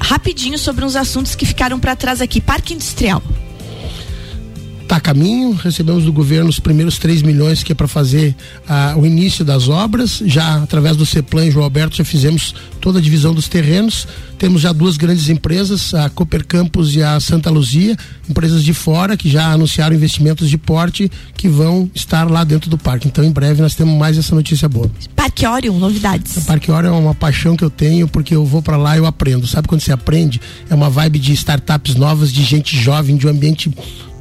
rapidinho 0.00 0.58
sobre 0.58 0.84
uns 0.84 0.94
assuntos 0.94 1.34
que 1.34 1.46
ficaram 1.46 1.80
pra 1.80 1.96
trás 1.96 2.20
aqui. 2.20 2.40
Parque 2.40 2.74
Industrial. 2.74 3.22
Tá 4.86 4.96
a 4.96 5.00
caminho, 5.00 5.52
recebemos 5.52 6.04
do 6.04 6.12
governo 6.12 6.48
os 6.48 6.60
primeiros 6.60 6.96
3 6.98 7.22
milhões 7.22 7.64
que 7.64 7.72
é 7.72 7.74
para 7.74 7.88
fazer 7.88 8.36
ah, 8.68 8.94
o 8.96 9.04
início 9.04 9.44
das 9.44 9.68
obras. 9.68 10.22
Já 10.24 10.62
através 10.62 10.96
do 10.96 11.04
CEPLAN 11.04 11.46
e 11.46 11.50
João 11.50 11.64
Alberto 11.64 11.96
já 11.96 12.04
fizemos 12.04 12.54
toda 12.80 13.00
a 13.00 13.02
divisão 13.02 13.34
dos 13.34 13.48
terrenos. 13.48 14.06
Temos 14.38 14.62
já 14.62 14.72
duas 14.72 14.96
grandes 14.96 15.28
empresas, 15.28 15.92
a 15.92 16.08
Cooper 16.08 16.46
Campus 16.46 16.94
e 16.94 17.02
a 17.02 17.18
Santa 17.18 17.50
Luzia, 17.50 17.96
empresas 18.28 18.62
de 18.62 18.72
fora 18.72 19.16
que 19.16 19.28
já 19.28 19.50
anunciaram 19.50 19.96
investimentos 19.96 20.48
de 20.48 20.56
porte 20.56 21.10
que 21.36 21.48
vão 21.48 21.90
estar 21.92 22.30
lá 22.30 22.44
dentro 22.44 22.70
do 22.70 22.78
parque. 22.78 23.08
Então, 23.08 23.24
em 23.24 23.32
breve 23.32 23.60
nós 23.60 23.74
temos 23.74 23.98
mais 23.98 24.16
essa 24.16 24.34
notícia 24.34 24.68
boa. 24.68 24.90
Parque 25.16 25.46
Orion, 25.46 25.78
novidades. 25.78 26.36
O 26.36 26.42
Parque 26.42 26.70
Hora 26.70 26.88
é 26.88 26.90
uma 26.90 27.14
paixão 27.14 27.56
que 27.56 27.64
eu 27.64 27.70
tenho 27.70 28.06
porque 28.06 28.36
eu 28.36 28.44
vou 28.44 28.62
para 28.62 28.76
lá 28.76 28.94
e 28.94 28.98
eu 28.98 29.06
aprendo. 29.06 29.46
Sabe 29.46 29.66
quando 29.66 29.80
você 29.80 29.90
aprende? 29.90 30.40
É 30.70 30.74
uma 30.74 30.88
vibe 30.88 31.18
de 31.18 31.32
startups 31.32 31.96
novas, 31.96 32.32
de 32.32 32.44
gente 32.44 32.76
jovem, 32.76 33.16
de 33.16 33.26
um 33.26 33.30
ambiente 33.30 33.70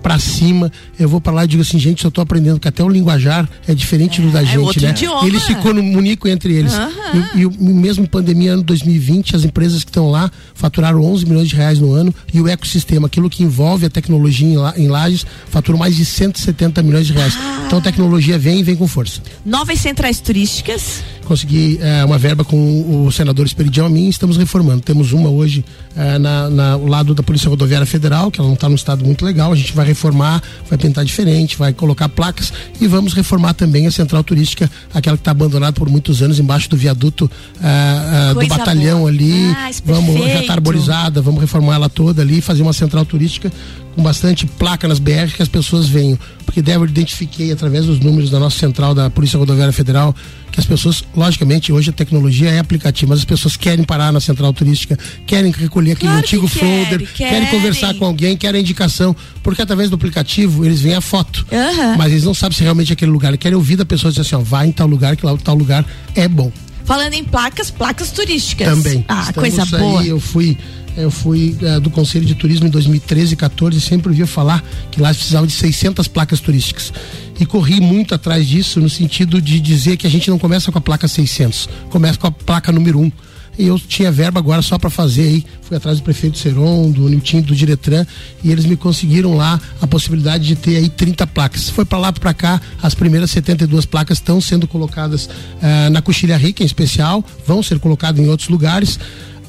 pra 0.06 0.20
cima. 0.20 0.72
Eu 1.00 1.10
vou 1.10 1.20
para 1.20 1.34
lá 1.34 1.46
e 1.46 1.48
digo 1.48 1.64
assim, 1.64 1.80
gente, 1.80 2.06
eu 2.06 2.12
tô 2.12 2.22
aprendendo 2.22 2.60
que 2.60 2.68
até 2.68 2.84
o 2.84 2.88
linguajar 2.88 3.50
é 3.68 3.74
diferente 3.74 4.22
do 4.22 4.30
da 4.30 4.44
gente, 4.44 4.60
outro 4.60 4.84
né? 4.84 4.92
idioma. 4.92 5.28
Eles 5.28 5.42
se 5.42 5.56
comunicam 5.56 6.32
entre 6.32 6.54
eles. 6.54 6.74
Aham. 6.76 6.92
E, 7.36 7.42
e 7.42 7.48
mesmo 7.74 8.04
em 8.04 8.08
pandemia 8.08 8.54
ano 8.54 8.62
2020, 8.62 9.36
as 9.36 9.44
empresas 9.44 9.84
que 9.84 9.90
estão 9.90 10.12
lá 10.12 10.32
faturaram 10.54 11.02
11 11.04 11.26
milhões 11.26 11.50
de 11.50 11.56
reais 11.56 11.80
no 11.80 11.92
ano 11.92 12.14
e 12.32 12.40
o 12.40 12.48
ecossistema, 12.48 13.08
aquilo 13.08 13.32
que 13.32 13.42
envolve 13.42 13.88
a 13.88 13.90
tecnologia 13.90 14.48
em, 14.48 14.58
la, 14.58 14.74
em 14.78 14.88
lajes, 14.88 15.26
faturou 15.50 15.80
mais 15.80 15.96
de 15.96 16.06
170 16.06 16.84
milhões 16.84 17.08
de 17.08 17.14
reais. 17.14 17.34
Ah. 17.40 17.64
Então 17.66 17.80
a 17.80 17.82
tecnologia 17.82 18.38
vem 18.38 18.60
e 18.60 18.64
vem 18.64 18.76
com 18.76 18.88
força 18.88 19.22
Novas 19.44 19.80
centrais 19.80 20.20
turísticas. 20.20 21.02
consegui 21.26 21.80
eh, 21.82 22.06
uma 22.06 22.20
verba 22.20 22.44
com 22.46 23.06
o 23.08 23.12
senador 23.12 23.44
Esperidião 23.48 23.88
Amin, 23.88 24.08
estamos 24.08 24.38
reformando. 24.38 24.82
Temos 24.82 25.12
uma 25.14 25.30
hoje 25.30 25.66
eh, 25.98 26.20
na, 26.20 26.48
na- 26.50 26.72
ao 26.74 26.86
lado 26.86 27.16
da 27.16 27.24
Polícia 27.24 27.50
Rodoviária 27.50 27.88
Federal, 27.88 28.30
que 28.30 28.40
ela 28.40 28.48
não 28.48 28.54
está 28.54 28.70
num 28.70 28.76
estado 28.76 29.04
muito 29.04 29.26
legal. 29.26 29.52
A 29.52 29.56
gente 29.56 29.74
vai 29.74 29.86
reformar, 29.96 30.44
vai 30.70 30.78
pintar 30.78 31.04
diferente, 31.04 31.58
vai 31.58 31.74
colocar 31.74 32.10
placas 32.10 32.54
e 32.80 32.88
vamos 32.88 33.14
reformar 33.14 33.54
também 33.54 33.88
a 33.88 33.92
central 33.92 34.24
turística, 34.24 34.70
aquela 34.94 35.18
que 35.18 35.22
está 35.22 35.32
abandonada 35.32 35.74
por 35.74 35.90
muitos 35.90 36.22
anos 36.22 36.38
embaixo 36.38 36.70
do 36.70 36.78
viaduto 36.78 37.30
eh, 37.62 38.32
eh, 38.32 38.34
do 38.34 38.48
batalhão 38.48 39.00
boa. 39.00 39.10
ali. 39.10 39.56
Ah, 39.56 39.72
vamos 39.84 40.16
já 40.30 40.42
está 40.42 40.54
arborizada, 40.54 41.22
vamos 41.22 41.42
reformar 41.42 41.76
ela 41.76 41.90
toda 41.90 42.22
ali, 42.22 42.42
fazer 42.42 42.62
uma 42.62 42.74
central 42.74 43.06
turística 43.06 43.52
com 43.96 44.04
bastante 44.04 44.46
placa 44.46 44.88
nas 44.88 45.00
BR 45.00 45.34
que 45.36 45.42
as 45.42 45.48
pessoas 45.48 45.88
venham. 45.88 46.20
Porque 46.46 46.62
eu 46.66 46.86
identifiquei 46.86 47.52
através 47.52 47.86
dos 47.86 48.00
números 48.00 48.30
da 48.30 48.40
nossa 48.40 48.60
central 48.60 48.94
da 48.94 49.10
Polícia 49.10 49.40
Rodoviária 49.40 49.74
Federal 49.74 50.16
que 50.52 50.60
as 50.60 50.66
pessoas, 50.66 51.04
logicamente, 51.14 51.74
hoje 51.74 51.90
a 51.90 51.94
tecnologia 51.94 52.50
é 52.50 52.60
aplicativa, 52.60 53.10
mas 53.10 53.20
as 53.20 53.26
pessoas 53.26 53.58
querem 53.58 53.84
parar 53.84 54.14
na 54.14 54.22
central 54.22 54.54
turística, 54.54 54.98
querem 55.26 55.52
recolher 55.52 55.92
aquele 55.94 56.12
Claro 56.12 56.26
que 56.26 56.36
antigo 56.36 56.50
querem, 56.50 56.86
folder, 56.86 57.08
querem. 57.12 57.34
querem. 57.34 57.48
conversar 57.48 57.94
com 57.96 58.06
alguém, 58.06 58.38
querem 58.38 58.62
indicação, 58.62 59.14
porque 59.44 59.62
através 59.62 59.90
do 59.90 59.96
aplicativo 59.96 60.64
eles 60.66 60.80
veem 60.80 60.96
a 60.96 61.02
foto. 61.02 61.46
Aham. 61.52 61.98
Mas 61.98 62.12
eles 62.14 62.24
não 62.24 62.34
sabem 62.34 62.56
se 62.58 62.64
realmente 62.64 62.92
é 62.92 62.94
aquele 62.94 63.12
lugar. 63.12 63.36
Querem 63.38 63.56
ouvir 63.58 63.76
da 63.76 63.86
pessoa 63.86 64.12
dizer 64.12 64.22
assim, 64.22 64.36
ó, 64.36 64.40
vai 64.40 64.68
em 64.68 64.72
tal 64.72 64.88
lugar, 64.88 65.18
que 65.18 65.26
lá 65.26 65.36
tal 65.38 65.56
lugar 65.56 65.86
é 66.16 66.26
bom. 66.26 66.50
Falando 66.86 67.16
em 67.16 67.24
placas, 67.24 67.70
placas 67.70 68.12
turísticas. 68.12 68.68
Também. 68.68 69.04
Ah, 69.08 69.26
Estamos 69.28 69.36
coisa 69.36 69.64
aí, 69.64 69.82
boa. 69.82 70.06
Eu 70.06 70.20
fui, 70.20 70.58
eu 70.98 71.12
fui 71.12 71.56
eh, 71.62 71.80
do 71.80 71.90
Conselho 71.90 72.26
de 72.26 72.36
Turismo 72.36 72.68
em 72.68 72.70
2013 72.70 73.34
e 73.34 73.36
14 73.36 73.78
e 73.78 73.82
sempre 73.82 74.10
ouvia 74.10 74.26
falar 74.26 74.64
que 74.92 75.02
lá 75.02 75.14
precisava 75.14 75.46
de 75.46 75.54
600 75.54 76.08
placas 76.08 76.40
turísticas. 76.40 76.94
E 77.40 77.46
corri 77.46 77.82
muito 77.82 78.16
atrás 78.16 78.48
disso 78.48 78.80
no 78.80 78.90
sentido 78.90 79.42
de 79.42 79.60
dizer 79.60 79.98
que 79.98 80.08
a 80.08 80.10
gente 80.10 80.30
não 80.30 80.40
começa 80.40 80.72
com 80.72 80.78
a 80.78 80.82
placa 80.82 81.08
600, 81.08 81.70
começa 81.90 82.18
com 82.18 82.28
a 82.28 82.32
placa 82.32 82.72
número 82.72 83.00
1. 83.00 83.12
e 83.58 83.68
eu 83.68 83.80
tinha 83.80 84.12
verba 84.12 84.40
agora 84.40 84.62
só 84.62 84.78
para 84.78 84.90
fazer 84.90 85.24
aí. 85.24 85.46
Fui 85.62 85.76
atrás 85.76 85.98
do 85.98 86.04
prefeito 86.04 86.38
Seron, 86.38 86.92
do 86.92 87.10
Nilton, 87.10 87.42
do 87.42 87.56
Diretran 87.56 88.06
e 88.44 88.52
eles 88.52 88.66
me 88.66 88.78
conseguiram 88.78 89.36
lá 89.36 89.60
a 89.82 89.88
possibilidade 89.88 90.46
de 90.46 90.56
ter 90.56 90.78
aí 90.78 90.88
30 90.88 91.28
placas. 91.28 91.70
Foi 91.70 91.84
para 91.84 91.98
lá 91.98 92.14
para 92.14 92.34
cá, 92.34 92.62
as 92.82 92.96
primeiras 92.96 93.32
72 93.32 93.86
placas 93.86 94.18
estão 94.18 94.40
sendo 94.40 94.68
colocadas 94.68 95.26
uh, 95.26 95.90
na 95.92 96.02
Coxilha 96.02 96.38
Rica 96.38 96.64
em 96.64 96.66
especial, 96.66 97.24
vão 97.46 97.62
ser 97.62 97.80
colocadas 97.80 98.24
em 98.24 98.30
outros 98.30 98.48
lugares. 98.48 98.98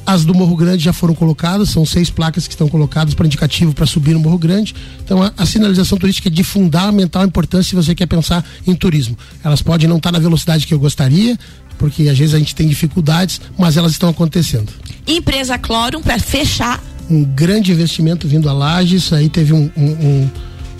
As 0.06 0.24
do 0.24 0.32
Morro 0.32 0.54
Grande 0.54 0.84
já 0.84 0.92
foram 0.92 1.14
colocadas, 1.14 1.70
são 1.70 1.84
seis 1.84 2.08
placas 2.08 2.46
que 2.46 2.54
estão 2.54 2.68
colocadas 2.68 3.12
para 3.12 3.26
indicativo 3.26 3.74
para 3.74 3.84
subir 3.86 4.14
no 4.14 4.20
Morro 4.20 4.38
Grande. 4.38 4.72
Então 5.04 5.20
a, 5.20 5.32
a, 5.36 5.44
sinalização 5.44 5.98
turística 5.98 6.28
é 6.28 6.30
de 6.30 6.44
fundamental 6.44 7.24
importância 7.24 7.70
se 7.70 7.74
você 7.74 7.92
quer 7.92 8.06
pensar 8.06 8.44
em 8.64 8.74
turismo. 8.74 9.18
Elas 9.42 9.62
podem 9.62 9.88
não 9.88 9.96
estar 9.96 10.12
na 10.12 10.20
velocidade 10.20 10.64
que 10.64 10.72
eu 10.72 10.78
gostaria, 10.78 11.36
porque 11.76 12.08
às 12.08 12.16
vezes 12.16 12.34
a 12.34 12.38
gente 12.38 12.54
tem 12.54 12.68
dificuldades, 12.68 13.40
mas 13.58 13.76
elas 13.76 13.92
estão 13.92 14.08
acontecendo. 14.08 14.72
Empresa 15.06 15.58
Clorum 15.58 16.00
para 16.00 16.20
fechar. 16.20 16.80
Um 17.10 17.24
grande 17.24 17.72
investimento 17.72 18.28
vindo 18.28 18.48
a 18.48 18.52
Lages, 18.52 19.12
aí 19.12 19.28
teve 19.28 19.52
um, 19.52 19.70
um, 19.76 19.90
um 19.90 20.30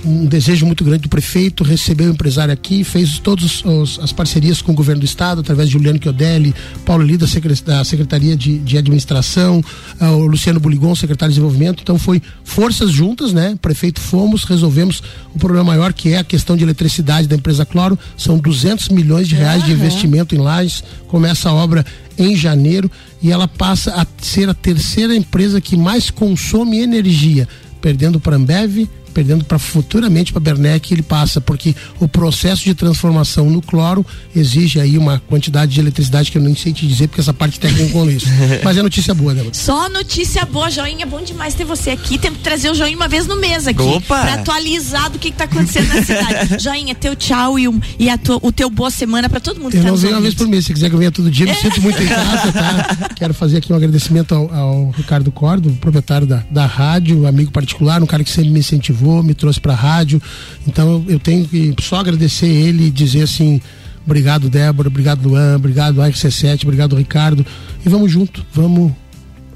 um 0.05 0.27
desejo 0.27 0.67
muito 0.67 0.85
grande 0.85 1.03
do 1.03 1.09
prefeito, 1.09 1.65
recebeu 1.65 2.09
o 2.09 2.13
empresário 2.13 2.53
aqui, 2.53 2.85
fez 2.85 3.19
todas 3.19 3.63
as 4.01 4.13
parcerias 4.13 4.63
com 4.63 4.73
o 4.73 4.75
governo 4.75 5.01
do 5.01 5.05
estado, 5.05 5.41
através 5.41 5.69
de 5.69 5.75
Juliano 5.75 5.99
Chiodelli, 6.01 6.55
Paulo 6.85 7.03
Lida, 7.03 7.27
da 7.65 7.85
Secretaria 7.85 8.37
de, 8.37 8.59
de 8.59 8.79
Administração, 8.79 9.63
uh, 10.01 10.05
o 10.07 10.27
Luciano 10.27 10.61
Buligon, 10.61 10.95
secretário 10.95 11.33
de 11.33 11.41
Desenvolvimento. 11.41 11.83
Então 11.83 11.99
foi 11.99 12.23
forças 12.45 12.91
juntas, 12.91 13.33
né? 13.33 13.59
Prefeito 13.61 14.01
fomos, 14.01 14.45
resolvemos 14.45 15.03
o 15.35 15.39
problema 15.39 15.65
maior 15.65 15.93
que 15.93 16.11
é 16.11 16.19
a 16.19 16.25
questão 16.25 16.57
de 16.57 16.63
eletricidade 16.63 17.27
da 17.27 17.37
empresa 17.37 17.67
Cloro. 17.67 17.99
São 18.17 18.39
200 18.39 18.89
milhões 18.91 19.29
de 19.29 19.35
reais 19.35 19.63
uhum. 19.63 19.69
de 19.69 19.73
investimento 19.75 20.35
em 20.35 20.39
lajes. 20.39 20.85
Começa 21.09 21.49
a 21.49 21.55
obra 21.55 21.85
em 22.19 22.37
janeiro 22.37 22.91
e 23.23 23.31
ela 23.31 23.49
passa 23.49 23.93
a 24.01 24.07
ser 24.23 24.49
a 24.49 24.55
terceira 24.55 25.15
empresa 25.15 25.61
que 25.61 25.77
mais 25.77 26.11
consome 26.11 26.81
energia, 26.81 27.49
perdendo 27.81 28.19
para 28.19 28.37
Ambev, 28.37 28.89
perdendo 29.17 29.47
para 29.47 29.59
futuramente 29.59 30.31
para 30.31 30.41
Bernec 30.41 30.93
ele 30.93 31.01
passa, 31.01 31.41
porque 31.41 31.75
o 31.99 32.07
processo 32.07 32.65
de 32.65 32.75
transformação 32.75 33.49
no 33.49 33.63
cloro 33.63 34.05
exige 34.35 34.79
aí 34.79 34.99
uma 34.99 35.19
quantidade 35.21 35.73
de 35.73 35.81
eletricidade 35.81 36.31
que 36.31 36.37
eu 36.37 36.43
nem 36.43 36.55
sei 36.55 36.71
te 36.75 36.87
dizer, 36.87 37.09
porque 37.09 37.23
essa 37.23 37.33
parte 37.33 37.59
técnica 37.59 37.93
com 37.93 38.11
isso. 38.11 38.27
Mas 38.63 38.77
é 38.77 38.83
notícia 38.83 39.15
boa, 39.15 39.33
né? 39.33 39.43
Só 39.53 39.89
notícia 39.89 40.45
boa, 40.45 40.71
Joinha, 40.71 41.05
é 41.05 41.07
bom 41.07 41.23
demais 41.23 41.55
ter 41.55 41.65
você 41.65 41.93
aqui. 41.93 42.19
Temos 42.19 42.37
que 42.39 42.45
trazer 42.45 42.71
o 42.71 42.75
Joinha 42.75 42.95
uma 42.95 43.09
vez 43.09 43.27
no 43.27 43.37
mês 43.37 43.67
aqui. 43.67 43.81
Opa! 43.81 44.21
Pra 44.21 44.35
atualizar 44.35 45.09
do 45.09 45.19
que, 45.19 45.31
que 45.31 45.37
tá 45.39 45.45
acontecendo 45.45 45.89
na 45.95 46.03
cidade. 46.03 46.61
Joinha, 46.63 46.95
teu 46.95 47.17
tchau 47.17 47.59
e, 47.59 47.67
um, 47.67 47.81
e 47.99 48.11
a 48.11 48.19
tua, 48.19 48.39
o 48.43 48.53
teu 48.53 48.69
boa 48.69 48.91
semana 48.91 49.31
para 49.31 49.41
todo 49.41 49.59
mundo 49.59 49.73
eu 49.73 49.81
que 49.81 49.87
tá 49.87 49.91
não 49.91 49.97
venho 49.97 50.13
uma 50.13 50.21
vez 50.21 50.35
por 50.35 50.47
mês, 50.47 50.67
se 50.67 50.75
quiser 50.75 50.91
que 50.91 50.95
eu 50.95 50.99
venha 50.99 51.11
todo 51.11 51.31
dia, 51.31 51.47
me 51.47 51.55
sinto 51.57 51.81
muito 51.81 52.03
em 52.03 52.07
casa, 52.07 52.53
tá? 52.53 53.09
Quero 53.17 53.33
fazer 53.33 53.57
aqui 53.57 53.73
um 53.73 53.77
agradecimento 53.77 54.35
ao, 54.35 54.55
ao 54.55 54.91
Ricardo 54.91 55.33
Cordo, 55.33 55.71
proprietário 55.81 56.27
da, 56.27 56.45
da 56.51 56.67
rádio, 56.67 57.27
amigo 57.27 57.51
particular, 57.51 58.03
um 58.03 58.07
cara 58.07 58.23
que 58.23 58.31
sempre 58.31 58.51
me 58.51 58.59
incentivou 58.59 59.06
me 59.23 59.35
trouxe 59.35 59.61
para 59.61 59.73
a 59.73 59.77
rádio. 59.77 60.21
Então 60.67 61.05
eu, 61.09 61.19
tenho 61.19 61.47
que 61.47 61.75
só 61.81 61.97
agradecer 61.97 62.47
ele 62.47 62.87
e 62.87 62.91
dizer 62.91 63.23
assim: 63.23 63.61
obrigado, 64.05 64.49
Débora, 64.49 64.89
obrigado, 64.89 65.29
Luan, 65.29 65.57
obrigado, 65.57 66.01
RC7, 66.01 66.65
obrigado, 66.65 66.97
Ricardo. 66.97 67.45
E 67.85 67.89
vamos 67.89 68.11
junto, 68.11 68.45
vamos 68.53 68.93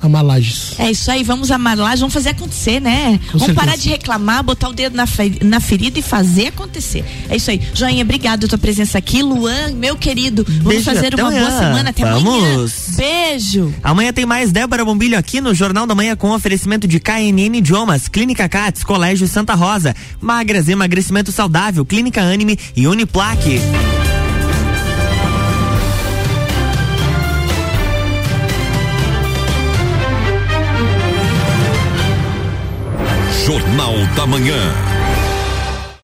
amar 0.01 0.25
Lages. 0.25 0.75
É 0.79 0.91
isso 0.91 1.11
aí, 1.11 1.23
vamos 1.23 1.51
amar 1.51 1.77
Lages, 1.77 2.01
vamos 2.01 2.15
fazer 2.15 2.31
acontecer, 2.31 2.81
né? 2.81 3.19
Com 3.33 3.39
vamos 3.39 3.47
certeza. 3.47 3.55
parar 3.55 3.77
de 3.77 3.89
reclamar, 3.89 4.43
botar 4.43 4.69
o 4.69 4.73
dedo 4.73 4.97
na, 4.97 5.07
na 5.43 5.61
ferida 5.61 5.99
e 5.99 6.03
fazer 6.03 6.49
acontecer. 6.49 7.05
É 7.29 7.37
isso 7.37 7.51
aí. 7.51 7.61
Joinha, 7.75 8.03
obrigado 8.03 8.41
pela 8.41 8.51
tua 8.51 8.59
presença 8.59 8.99
aqui. 8.99 9.23
Luan, 9.23 9.73
meu 9.75 9.97
querido, 9.97 10.45
vamos 10.45 10.65
Beijo, 10.65 10.85
fazer 10.85 11.15
uma 11.15 11.31
boa 11.31 11.51
semana. 11.51 11.91
Até 11.91 12.05
vamos. 12.05 12.45
amanhã. 12.45 12.67
Beijo. 12.97 13.75
Amanhã 13.83 14.13
tem 14.13 14.27
mais 14.27 14.53
Débora 14.53 14.85
Bombilho 14.85 15.19
aqui 15.19 15.41
no 15.41 15.55
Jornal 15.55 15.87
da 15.87 15.95
Manhã 15.95 16.17
com 16.17 16.31
oferecimento 16.31 16.87
de 16.87 16.99
KNN 16.99 17.59
Idiomas, 17.59 18.09
Clínica 18.09 18.49
Cats, 18.49 18.85
Colégio 18.85 19.29
Santa 19.29 19.55
Rosa, 19.55 19.95
Magras, 20.21 20.69
Emagrecimento 20.69 21.33
Saudável, 21.33 21.85
Clínica 21.85 22.23
Anime 22.23 22.59
e 22.77 22.87
Uniplaque. 22.87 23.61
Jornal 33.51 34.07
da 34.15 34.25
Manhã. 34.29 35.00